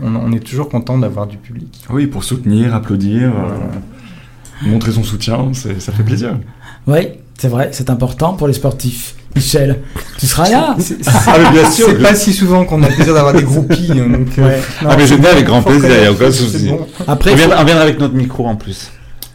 [0.03, 1.69] on, on- on est toujours content d'avoir du public.
[1.91, 6.39] Oui, pour soutenir, applaudir, euh, montrer son soutien, ça fait plaisir.
[6.87, 7.09] Oui,
[7.41, 9.15] c'est vrai, c'est important pour les sportifs.
[9.35, 9.79] Michel,
[10.19, 10.77] tu seras là.
[11.27, 11.87] Ah, mais bien sûr.
[11.89, 13.93] C'est pas si souvent qu'on a le plaisir d'avoir des groupies.
[13.93, 16.31] hein, donc, euh, non, Ah, mais je viens avec grand plaisir, il n'y a aucun
[16.33, 16.69] souci.
[16.69, 16.81] bon.
[17.07, 18.91] Après, On faut- viendra, on viendra avec notre micro en plus.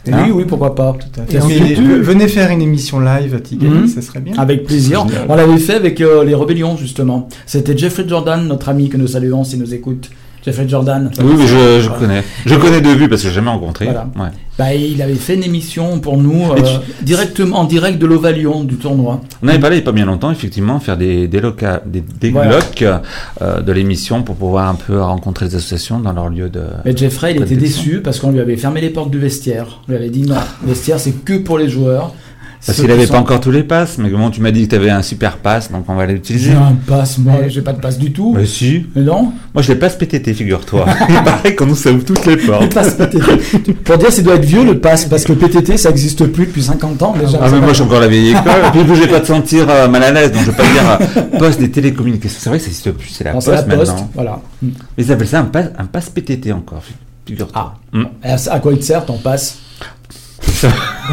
[0.06, 0.96] oui, Hein oui, pourquoi pas.
[1.00, 1.40] Tout à fait.
[1.48, 3.88] Mais euh, venez faire une émission live à Tigali, Mhm.
[3.88, 4.34] ça serait bien.
[4.38, 5.06] Avec plaisir.
[5.30, 7.28] On l'avait fait avec euh, les rébellions justement.
[7.46, 10.10] C'était Jeffrey Jordan, notre ami que nous saluons s'il nous écoute.
[10.46, 11.10] Jeffrey Jordan.
[11.24, 12.24] Oui, je, je connais.
[12.46, 13.86] Je connais de vue parce que je l'ai jamais rencontré.
[13.86, 14.08] Voilà.
[14.16, 14.30] Ouais.
[14.58, 18.64] Bah, il avait fait une émission pour nous euh, tu- directement en direct de l'Ovalion
[18.64, 19.20] du tournoi.
[19.44, 22.02] On avait parlé il n'y a pas bien longtemps, effectivement, faire des, des, loca- des,
[22.22, 22.52] des Voilà.
[22.52, 22.86] locs,
[23.42, 26.62] euh, de l'émission pour pouvoir un peu rencontrer les associations dans leur lieu de.
[26.86, 29.82] Mais Jeffrey, il était déçu parce qu'on lui avait fermé les portes du vestiaire.
[29.88, 32.14] On lui avait dit non, le vestiaire c'est que pour les joueurs.
[32.66, 34.64] Parce qu'il qui n'avait sont- pas encore tous les passes, mais comment tu m'as dit
[34.64, 36.52] que tu avais un super pass, donc on va l'utiliser.
[36.52, 38.34] J'ai un passe, moi, j'ai pas de passe du tout.
[38.36, 38.88] Mais si.
[38.96, 40.86] Mais non, Moi, je l'ai pas PTT, figure-toi.
[41.10, 42.74] Il paraît qu'on nous ça ouvre toutes les le portes.
[42.74, 43.74] passe PTT.
[43.74, 46.64] Pour dire, ça doit être vieux le passe parce que PTT ça existe plus depuis
[46.64, 47.38] 50 ans déjà.
[47.42, 48.42] Ah, mais moi, je suis encore la vieille école.
[48.68, 50.64] Et puis, je vais pas te sentir euh, mal à l'aise, donc je vais pas
[50.64, 51.00] dire
[51.34, 52.40] euh, poste des télécommunications.
[52.42, 54.10] C'est vrai que ça n'existe plus, c'est la poste c'est la poste, maintenant.
[54.16, 54.40] voilà.
[54.64, 56.82] Mais ils appellent ça un pass, un pass PTT encore,
[57.28, 57.74] figure-toi.
[57.94, 58.00] Ah.
[58.24, 59.60] Et à à quoi il te sert ton passe?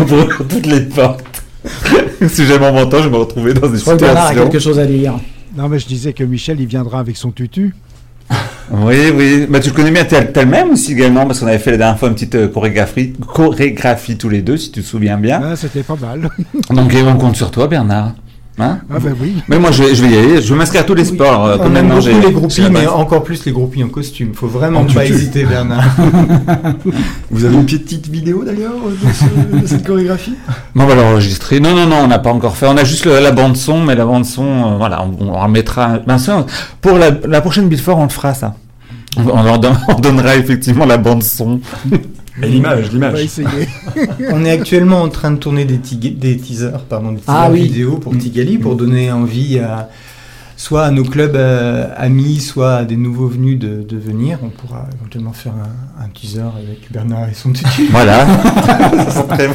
[0.07, 1.25] Pour toutes les portes.
[2.29, 4.35] si jamais on m'entend, je vais me retrouver dans des Je crois que Bernard a
[4.35, 5.15] quelque chose à dire.
[5.57, 7.75] Non, mais je disais que Michel, il viendra avec son tutu.
[8.71, 9.47] Oui, oui.
[9.49, 11.73] Bah, tu le connais bien, t'as t'as le même aussi également, parce qu'on avait fait
[11.73, 15.19] la dernière fois une petite euh, chorégraphie, chorégraphie tous les deux, si tu te souviens
[15.19, 15.43] bien.
[15.45, 16.31] Ah, C'était pas mal.
[16.71, 18.15] Donc, on compte sur toi, Bernard.
[18.59, 19.37] Hein Ah ben oui.
[19.49, 20.43] mais moi, je vais, je vais y aller.
[20.43, 21.47] Je vais m'inscrire à tous les sports.
[21.47, 24.35] euh, On comme aime beaucoup les groupies, mais encore plus les groupies en costume.
[24.35, 25.83] Faut vraiment En pas hésiter, Bernard.
[27.31, 30.35] Vous avez une petite vidéo d'ailleurs de, ce- de cette chorégraphie?
[30.77, 31.61] On va l'enregistrer.
[31.61, 32.67] Non, non, non, on n'a pas encore fait.
[32.67, 35.33] On a juste le- la bande son, mais la bande son, euh, voilà, on, on
[35.35, 35.99] en mettra.
[36.07, 36.45] Ben, ça,
[36.83, 38.55] pour la, la prochaine Billfort, on le fera ça.
[39.17, 41.61] On, on leur don- on donnera effectivement la bande son.
[42.41, 43.21] Et l'image, On va l'image.
[43.21, 43.49] essayer.
[44.33, 47.63] On est actuellement en train de tourner des, teasers, pardon, des teasers Ah oui.
[47.65, 48.19] vidéo pour Mm.
[48.19, 49.91] Tigali, pour donner envie à
[50.57, 54.39] soit à nos clubs euh, amis, soit à des nouveaux venus de, de venir.
[54.43, 57.89] On pourra éventuellement faire un, un teaser avec Bernard et son tutu.
[57.91, 58.25] Voilà.
[59.05, 59.55] Ça sent très bon.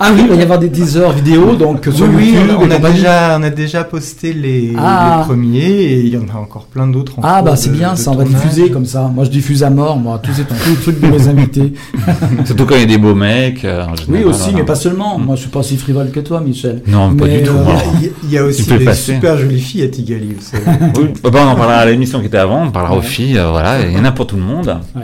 [0.00, 2.70] Ah oui, il va y avoir des teasers vidéo, donc sur Oui, oui, YouTube on,
[2.70, 5.18] a déjà, on a déjà posté les, Ah.
[5.20, 7.18] les premiers et il y en a encore plein d'autres.
[7.18, 9.10] en Ah bah c'est bien, de ça on va diffuser comme ça.
[9.14, 11.74] Moi je diffuse à mort, moi, tous ces tous les trucs de mes invités.
[12.44, 13.64] Surtout quand il y a des beaux mecs.
[13.64, 14.58] euh, en Oui aussi, voilà.
[14.58, 15.18] mais pas seulement.
[15.18, 16.82] Moi je suis pas aussi frivole que toi, Michel.
[16.86, 17.52] Non, pas du tout.
[17.52, 17.64] euh.
[18.00, 19.14] Il y a- Il y a aussi des passer.
[19.14, 20.34] super jolies filles à Tigali.
[20.34, 20.64] vous savez.
[20.96, 23.50] Oui, bah, on en parlera à l'émission qui était avant, on parlera aux filles, euh,
[23.50, 24.76] voilà, il y en a pour tout le monde.
[24.96, 25.02] Ouais.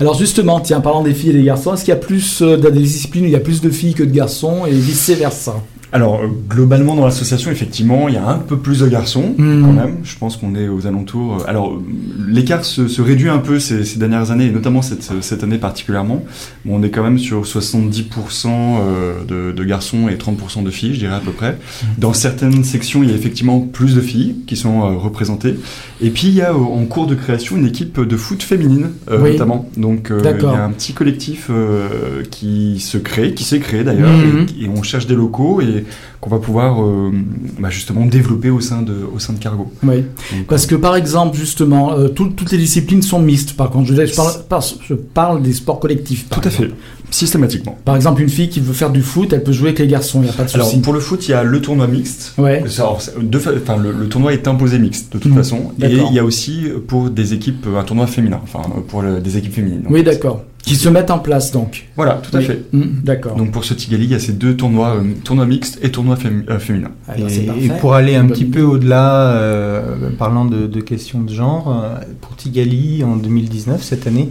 [0.00, 2.56] Alors justement, tiens, parlant des filles et des garçons, est-ce qu'il y a plus euh,
[2.56, 4.25] dans des disciplines où il y a plus de filles que de garçons
[4.66, 5.62] et vice versa
[5.96, 9.62] Alors, euh, globalement, dans l'association, effectivement, il y a un peu plus de garçons, Mhm.
[9.64, 9.94] quand même.
[10.04, 11.36] Je pense qu'on est aux alentours.
[11.40, 11.80] euh, Alors,
[12.28, 15.56] l'écart se, se réduit un peu ces, ces dernières années, et notamment cette, cette année
[15.56, 16.22] particulièrement.
[16.66, 20.92] Bon, on est quand même sur 70% euh, de, de garçons et 30% de filles,
[20.92, 21.56] je dirais à peu près.
[21.96, 25.54] Dans certaines sections, il y a effectivement plus de filles qui sont représentées.
[26.02, 29.32] Et puis, il y a en cours de création une équipe de foot féminine, Oui.
[29.32, 29.70] notamment.
[29.78, 31.50] Donc, il y a un petit collectif
[32.30, 34.46] qui se crée, qui s'est créé d'ailleurs, Mhm.
[34.60, 35.85] et, et on cherche des locaux et
[36.20, 37.10] qu'on va pouvoir euh,
[37.58, 39.72] bah, justement développer au sein de, au sein de Cargo.
[39.82, 39.96] Oui.
[40.32, 43.54] Donc, Parce que par exemple, justement, euh, tout- toutes les disciplines sont mixtes.
[43.54, 46.28] Par contre, je, je parle, par- je parle des sports collectifs.
[46.28, 46.70] par tout à fait,
[47.10, 47.78] systématiquement.
[47.84, 50.20] Par exemple, une fille qui veut faire du foot, elle peut jouer avec les garçons,
[50.20, 50.80] il n'y a pas de Alors souci.
[50.80, 52.34] pour le foot, il y a le tournoi mixte.
[52.38, 52.64] Ouais.
[52.78, 55.36] Alors, de enfin, le, le tournoi est imposé mixte de toute Mhm.
[55.38, 59.02] façon, et il y a aussi euh, pour des équipes un tournoi féminin, enfin pour
[59.02, 59.84] le- des équipes féminines.
[59.88, 60.42] Oui, d'accord.
[60.66, 61.86] Qui se mettent en place donc.
[61.96, 62.44] Voilà, tout à Oui.
[62.44, 62.64] fait.
[62.72, 63.36] Mm, d'accord.
[63.36, 66.16] Donc pour ce Tigali, il y a ces deux tournois, euh, tournoi mixte et tournoi
[66.16, 66.90] fémi- euh, féminin.
[67.28, 67.64] C'est Et, parfait.
[67.66, 71.72] et pour aller un petit peu au-delà, euh, parlant de, de questions de genre,
[72.20, 74.28] pour Tigali en 2019, cette année,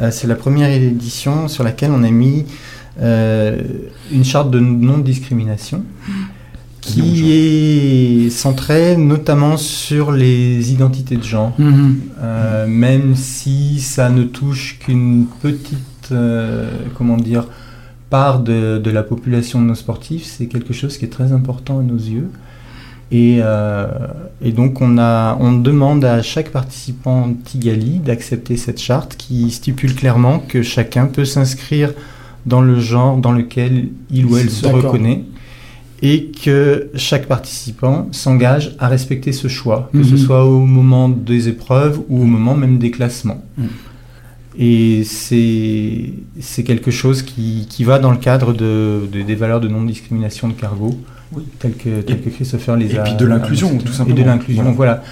[0.00, 2.44] euh, c'est la première édition sur laquelle on a mis
[3.00, 3.56] euh,
[4.12, 5.84] une charte de non-discrimination
[6.94, 11.52] qui est centrée notamment sur les identités de genre.
[11.58, 12.00] Mhm.
[12.20, 17.46] Euh, même si ça ne touche qu'une petite, euh, comment dire,
[18.10, 21.80] part de, de la population de nos sportifs, c'est quelque chose qui est très important
[21.80, 22.30] à nos yeux.
[23.10, 23.86] Et, euh,
[24.42, 29.94] et donc on, a, on demande à chaque participant Tigali d'accepter cette charte qui stipule
[29.94, 31.94] clairement que chacun peut s'inscrire
[32.44, 35.24] dans le genre dans lequel il ou elle se reconnaît
[36.02, 40.18] et que chaque participant s'engage à respecter ce choix, que ce Mhm.
[40.18, 43.42] soit au moment des épreuves ou au moment même des classements.
[43.56, 43.66] Mhm.
[44.60, 49.68] Et c'est quelque chose qui, qui va dans le cadre de, de- des valeurs de
[49.68, 50.98] non-discrimination de Cargo,
[51.32, 51.44] Oui.
[51.58, 53.02] tel que, tel que Christopher les et a.
[53.02, 54.16] puis de l'inclusion, tout simplement.
[54.18, 54.74] Et de l'inclusion, Voilà.
[54.74, 55.02] voilà.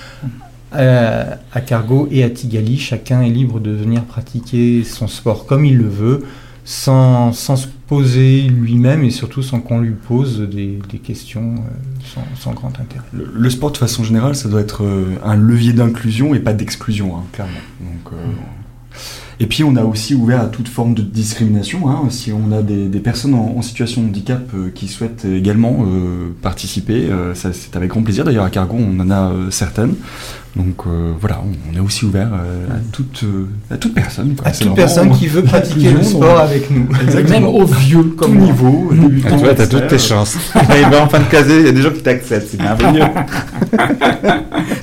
[0.72, 5.64] À, à Cargo et à Tigali, chacun est libre de venir pratiquer son sport comme
[5.64, 6.24] il le veut,
[6.64, 12.04] sans, sans se poser lui-même et surtout sans qu'on lui pose des, des questions euh,
[12.04, 13.04] sans, sans grand intérêt.
[13.12, 16.52] Le, le sport, de façon générale, ça doit être euh, un levier d'inclusion et pas
[16.52, 17.52] d'exclusion, hein, clairement.
[17.80, 18.16] Donc, euh,
[19.38, 21.88] Et puis, on a aussi ouvert à toute forme de discrimination.
[21.90, 22.08] hein.
[22.10, 25.84] Si on a des, des personnes en, en situation de handicap euh, qui souhaitent également
[25.86, 28.24] euh, participer, euh, c'est avec grand plaisir.
[28.24, 29.94] D'ailleurs, à Cargo, on en a certaines.
[30.56, 34.34] Donc euh, voilà, on, est aussi ouvert euh, à, toute, euh, à toute personne.
[34.34, 34.46] quoi.
[34.48, 36.38] À toute vraiment- personne qui veut pratiquer le sport donc.
[36.40, 36.88] avec nous.
[37.28, 38.46] Même aux vieux tout comme moi.
[38.46, 40.36] niveau, Ah, débutant, tu vois, t'as toutes tes chances.
[40.54, 43.04] Il va en fin de casier, il y a des gens qui t'acceptent, c'est merveilleux.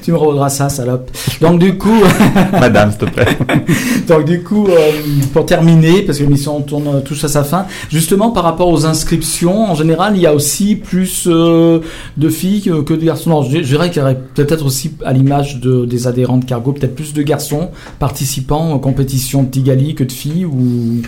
[0.03, 1.09] Tu me redras ça, salope.
[1.41, 2.03] Donc du coup,
[2.51, 3.38] Madame, s'il te plaît.
[4.07, 4.91] donc du coup, euh,
[5.34, 8.86] pour terminer, parce que l'émission tourne euh, touche à sa fin, justement par rapport aux
[8.86, 11.80] inscriptions, en général, il y a aussi plus euh,
[12.17, 13.30] de filles que, que de garçons.
[13.30, 16.45] Non, je, je dirais qu'il y aurait peut-être aussi, à l'image de, des adhérents de
[16.45, 21.01] Cargo, peut-être plus de garçons participant aux compétitions de Tigali que de filles ou?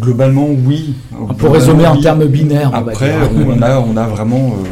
[0.00, 0.94] Globalement, oui.
[1.38, 2.02] pour résumer en Oui.
[2.02, 2.74] termes binaires.
[2.74, 3.14] Après,
[3.46, 4.48] on a, on a vraiment.
[4.64, 4.68] euh,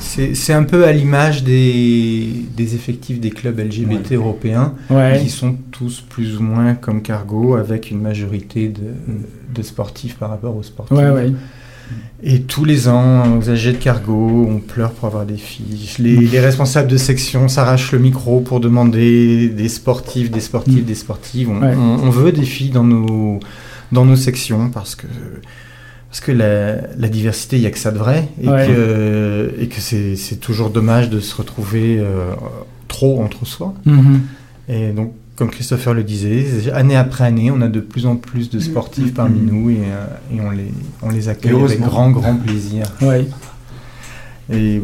[0.00, 2.26] C'est c'est un peu à l'image des,
[2.56, 5.20] des effectifs des clubs LGBT européens, Ouais.
[5.22, 8.80] qui sont tous plus ou moins comme Cargo, avec une majorité de,
[9.54, 10.96] de sportifs par rapport aux sportifs.
[10.96, 11.32] Ouais, ouais.
[12.22, 15.88] Et tous les ans, aux AG de Cargo, on pleure pour avoir des filles.
[15.98, 20.86] Les, les responsables de section s'arrachent le micro pour demander des sportifs, des sportifs, Mm.
[20.86, 21.50] des sportives.
[21.50, 21.74] On, Ouais.
[21.76, 23.38] on- on veut des filles dans nos,
[23.92, 25.06] dans nos sections parce que,
[26.08, 28.28] parce que la, la diversité, il n'y a que ça de vrai.
[28.42, 28.66] Et Ouais.
[28.66, 32.32] que, et que c'est c'est toujours dommage de se retrouver euh,
[32.88, 33.74] trop entre soi.
[33.84, 34.22] Mhm.
[34.68, 38.48] Et donc, comme Christopher le disait, année après année, on a de plus en plus
[38.50, 40.72] de sportifs parmi nous et, euh, et on, les,
[41.02, 42.86] on les accueille avec grand, grand plaisir.
[43.02, 43.26] Ouais.
[44.50, 44.80] Et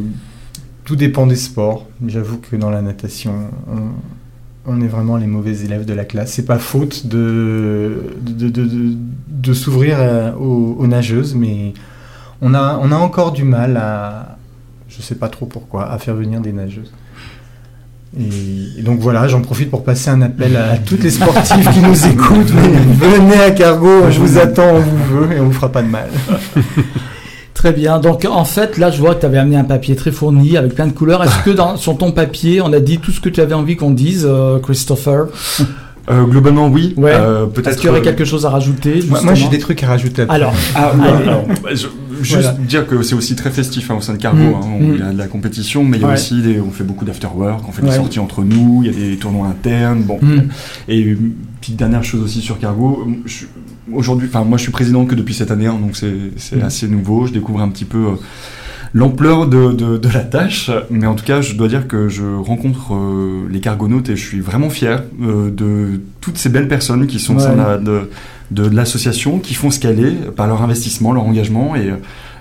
[0.85, 1.87] tout dépend des sports.
[2.07, 3.33] J'avoue que dans la natation,
[3.71, 6.33] on, on est vraiment les mauvais élèves de la classe.
[6.33, 8.97] C'est pas faute de, de, de, de-
[9.29, 11.73] de s'ouvrir euh, aux, aux nageuses, mais
[12.41, 14.37] on a, on a encore du mal à,
[14.89, 16.93] je sais pas trop pourquoi, à faire venir des nageuses.
[18.19, 21.81] Et, et donc voilà, j'en profite pour passer un appel à toutes les sportives qui
[21.81, 22.53] nous écoutent.
[22.55, 25.83] Mais venez à Cargo, je vous attends, on vous veut et on vous fera pas
[25.83, 26.09] de mal.
[27.55, 28.01] Très bien.
[28.01, 30.75] Donc en fait, là, je vois que tu avais amené un papier très fourni avec
[30.75, 31.23] plein de couleurs.
[31.23, 33.77] Est-ce que dans, sur ton papier, on a dit tout ce que tu avais envie
[33.77, 35.27] qu'on dise, euh, Christopher?
[36.11, 36.95] Euh, globalement, oui.
[36.97, 37.13] Ouais.
[37.15, 37.77] Euh, Est-ce Peut-être.
[37.77, 40.25] qu'il y aurait quelque chose à rajouter Moi, j'ai des trucs à rajouter.
[40.29, 41.87] Alors, Ah, ouais, alors, bah, je-
[42.21, 42.53] juste Voilà.
[42.59, 44.39] dire que c'est aussi très festif hein, au sein de Cargo.
[44.39, 44.85] Mm, hein, mm.
[44.85, 46.15] on- Il y a de la compétition, mais il y a Ouais.
[46.15, 47.95] aussi des, on fait beaucoup d'afterwork, on fait des Ouais.
[47.97, 50.03] sorties entre nous, il y a des tournois internes.
[50.03, 50.43] Bon, Mm.
[50.89, 53.07] et une petite dernière chose aussi sur Cargo.
[53.93, 56.63] Aujourd'hui, enfin moi je suis président que depuis cette année, hein, donc c'est Mm.
[56.63, 57.27] assez nouveau.
[57.27, 58.11] Je découvre un petit peu euh,
[58.95, 62.23] l'ampleur de, de, de la tâche, mais en tout cas, je dois dire que je
[62.37, 67.07] rencontre euh, les cargonautes et je suis vraiment fier euh, de toutes ces belles personnes
[67.07, 68.11] qui sont au sein de
[68.53, 71.91] de, l'association, qui font ce qu'elle est par leur investissement, leur engagement et,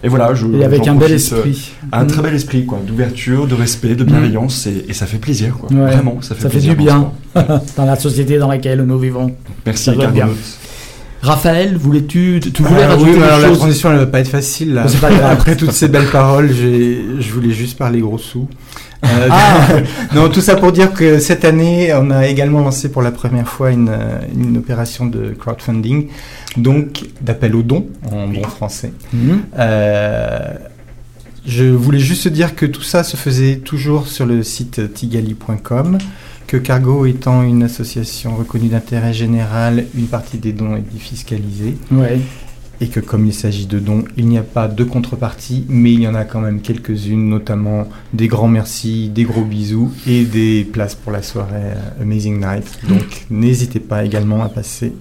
[0.03, 0.33] et voilà.
[0.33, 1.71] Je, et avec un bel profite, euh, esprit.
[1.91, 2.07] un Mm.
[2.07, 5.69] très bel esprit, quoi, d'ouverture, de respect, de bienveillance, et, et ça fait plaisir, quoi.
[5.71, 5.91] Ouais.
[5.91, 6.75] Vraiment, ça fait Ça fait plaisir.
[6.75, 7.11] du dans bien.
[7.35, 7.61] ce sport.
[7.77, 9.31] dans la société dans laquelle nous vivons.
[9.65, 10.05] Merci, Ça bien.
[10.05, 10.37] Cargonautes.
[11.23, 13.57] Raphaël, voulais-tu, tu voulais Ah rajouter oui, alors la chose?
[13.59, 14.87] transition elle va pas être facile là.
[14.99, 15.09] Pas.
[15.29, 18.47] Après toutes ces belles paroles, j'ai- je voulais juste parler gros sous.
[19.05, 19.67] Euh, Ah.
[20.15, 23.47] non, tout ça pour dire que cette année, on a également lancé pour la première
[23.47, 23.91] fois une,
[24.35, 26.07] une opération de crowdfunding,
[26.57, 28.91] donc d'appel aux dons en bon français.
[29.13, 29.41] Mhm.
[29.57, 30.39] Euh,
[31.45, 35.97] je voulais juste dire que tout ça se faisait toujours sur le site tigali.com,
[36.45, 42.19] que Cargo étant une association reconnue d'intérêt général, une partie des dons est défiscalisée Ouais.
[42.81, 46.01] Et que comme il s'agit de dons, il n'y a pas de contrepartie, mais il
[46.01, 50.65] y en a quand même quelques-unes, notamment des grands merci, des gros bisous et des
[50.65, 52.79] places pour la soirée euh, Amazing Night.
[52.89, 54.93] Donc n'hésitez pas également à passer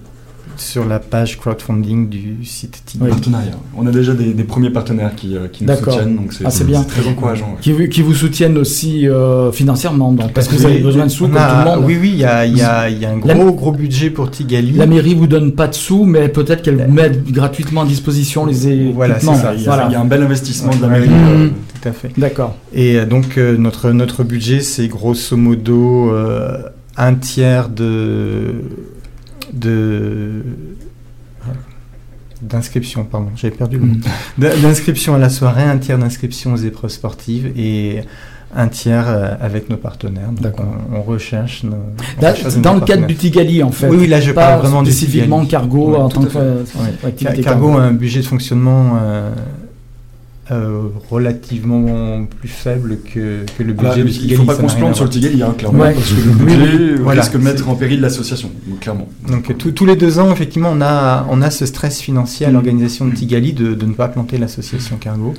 [0.61, 3.11] sur la page crowdfunding du site Tigali.
[3.11, 3.53] Partenariat.
[3.77, 6.51] On a déjà des, des premiers partenaires qui, euh, qui nous soutiennent, donc c'est Ah,
[6.51, 6.83] c'est bien.
[6.83, 7.47] très encourageant.
[7.53, 7.59] ouais.
[7.61, 11.05] Qui, vous- qui vous soutiennent aussi euh, financièrement, donc, parce que vous Oui, avez besoin
[11.07, 11.85] de sous comme a- tout le monde.
[11.87, 14.31] Oui, oui, il y a, y a- y a un La- gros, gros budget pour
[14.31, 14.73] Tigali.
[14.73, 18.69] La mairie vous donne pas de sous, mais peut-être qu'elle met gratuitement à disposition les
[18.69, 18.93] équipements.
[18.95, 19.55] Voilà, c'est ça.
[19.55, 19.87] Il y, a, Voilà.
[19.89, 21.09] il y a un bel investissement de la mairie.
[21.11, 21.49] euh,
[21.83, 22.11] Tout à fait.
[22.19, 22.57] D'accord.
[22.75, 26.13] Et donc euh, notre, notre budget, c'est grosso modo
[26.97, 28.55] un tiers de
[29.53, 30.43] de
[32.43, 33.95] d'inscription, pardon, j'avais perdu le mot.
[33.95, 34.01] Mm.
[34.39, 38.01] D'in- D'inscription à la soirée, un tiers d'inscription aux épreuves sportives et
[38.57, 40.31] un tiers euh, avec nos partenaires.
[40.33, 41.73] Donc on, on recherche nos,
[42.19, 43.15] on Là, recherche nos dans le cadre du.
[43.15, 43.89] Tigali, en fait.
[43.89, 45.51] Oui, oui, là je pas parle vraiment du spécifiquement Tigali.
[45.51, 46.65] cargo Ouais, en tant que euh,
[47.05, 47.43] Ouais.
[47.43, 49.31] Cargo a un budget de fonctionnement euh,
[50.51, 54.35] euh, relativement plus faible que, que le Voilà, budget de il Tigali.
[54.37, 55.21] faut pas qu'on se plante sur le voir.
[55.23, 55.95] Tigali, hein, clairement, Ouais.
[55.95, 57.21] parce que le budget voilà.
[57.23, 59.09] risque de mettre en péril l'association, clairement.
[59.29, 62.51] Donc tous- tous les deux ans, effectivement, on a, on a ce stress financier à
[62.51, 62.53] Mm.
[62.55, 65.35] l'organisation de Tigali de, de ne pas planter l'association Cargo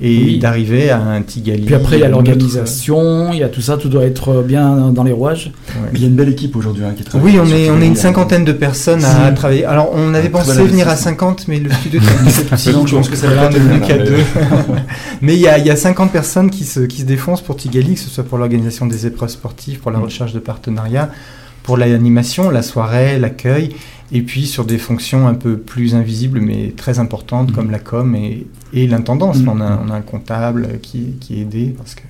[0.00, 0.38] et Oui.
[0.38, 1.62] d'arriver à un Tigali.
[1.64, 4.90] Puis après, il y a l'organisation, il y a tout ça, tout doit être bien
[4.90, 5.52] dans les rouages.
[5.68, 5.88] Ouais.
[5.92, 7.32] Mais il y a une belle équipe aujourd'hui hein, qui travaille.
[7.32, 9.64] Oui, on est, on est une cinquantaine de personnes à travailler.
[9.64, 11.12] Alors, on avait pensé venir à investissement.
[11.18, 12.70] 50, mais le studio est petit.
[12.86, 14.16] Je pense que ça va tenir, qu'à deux.
[15.20, 17.56] mais il y a, il y a 50 personnes qui se, qui se défoncent pour
[17.56, 20.02] Tigali, que ce soit pour l'organisation des épreuves sportives, pour la Mm.
[20.04, 21.10] recherche de partenariats,
[21.62, 23.70] pour l'animation, la soirée, l'accueil,
[24.12, 27.54] et puis sur des fonctions un peu plus invisibles, mais très importantes, Mm.
[27.54, 29.38] comme la com et, et l'intendance.
[29.38, 29.48] Mm.
[29.48, 32.02] On, a, on a un comptable qui, qui est aidé, parce que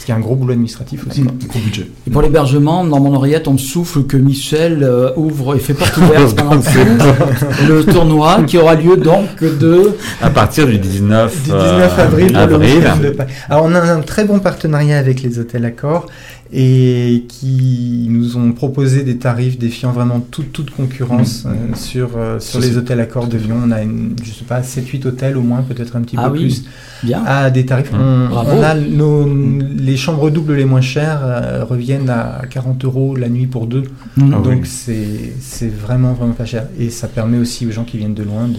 [0.00, 1.20] parce qu'il y a un gros boulot administratif aussi.
[1.20, 1.36] D'accord.
[1.48, 1.86] Gros budget.
[2.06, 5.74] Et pour l'hébergement, dans mon oreillette, on me souffle que Michel euh, ouvre et fait
[5.74, 6.42] porte ouverte
[7.68, 9.94] le tournoi qui aura lieu donc de.
[10.22, 13.16] À partir du 19, Du euh, 19 avril, le.
[13.50, 16.06] Alors on a un très bon partenariat avec les hôtels Accor
[16.52, 22.40] et qui nous ont proposé des tarifs défiant vraiment toute, toute concurrence euh, sur, euh,
[22.40, 23.56] sur les hôtels Accor de Lyon.
[23.64, 26.38] On a, une, je sais pas, 7-8 hôtels au moins, peut-être un petit Ah peu
[26.38, 26.40] oui.
[26.46, 26.64] plus,
[27.04, 27.22] Bien.
[27.24, 27.92] à des tarifs.
[27.92, 27.96] Mmh.
[28.00, 28.50] On, Bravo.
[28.52, 29.32] on a nos,
[29.78, 33.84] les chambres doubles les moins chères euh, reviennent à 40 euros la nuit pour deux.
[34.18, 34.30] Ah oui.
[34.42, 36.66] Donc c'est c'est vraiment, vraiment pas cher.
[36.78, 38.58] Et ça permet aussi aux gens qui viennent de loin de,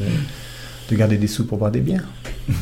[0.89, 2.05] de garder des sous pour boire des bières.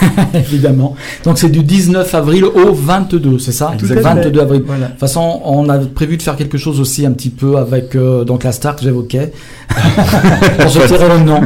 [0.34, 0.94] Évidemment.
[1.24, 3.72] Donc c'est du 19 avril au 22, c'est ça?
[3.78, 3.94] Fait.
[3.94, 4.62] 22 avril.
[4.66, 4.86] Voilà.
[4.86, 7.94] De toute façon, on a prévu de faire quelque chose aussi un petit peu avec
[7.94, 9.32] euh, donc la star que j'évoquais.
[10.60, 11.40] Je tirerai le nom.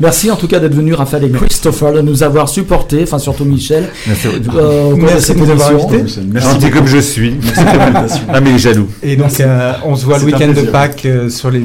[0.00, 3.44] Merci en tout cas d'être venu, Raphaël et Christopher, de nous avoir supportés, enfin surtout
[3.44, 4.28] Michel, Merci.
[4.54, 6.04] euh, Merci de nous avoir invités.
[6.32, 7.36] Merci comme je suis.
[7.42, 8.22] Merci pour l'invitation.
[8.28, 8.88] Ah, mais il est jaloux.
[9.02, 10.62] Et donc, euh, on se voit le week-end de.
[10.72, 11.62] Pâques euh, sur les,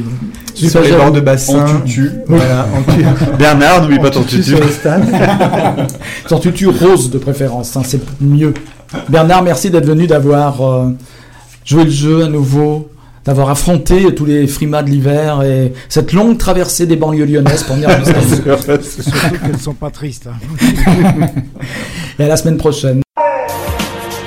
[0.57, 1.65] Sur les bords de bassin.
[1.65, 2.11] En tutu.
[2.27, 3.05] Voilà, en tutu.
[3.37, 4.49] Bernard, n'oublie pas ton tutu tutu.
[4.55, 5.05] sur le stade.
[6.27, 8.53] Sans tutu rose de préférence, hein, c'est mieux.
[9.09, 10.89] Bernard, merci d'être venu, d'avoir euh,
[11.65, 12.89] joué le jeu à nouveau,
[13.25, 17.75] d'avoir affronté tous les frimas de l'hiver et cette longue traversée des banlieues lyonnaises pour
[17.75, 18.03] venir à.
[18.05, 18.41] Surtout
[19.41, 20.27] qu'elles ne sont pas tristes.
[20.27, 21.27] hein.
[22.19, 23.01] Et à la semaine prochaine.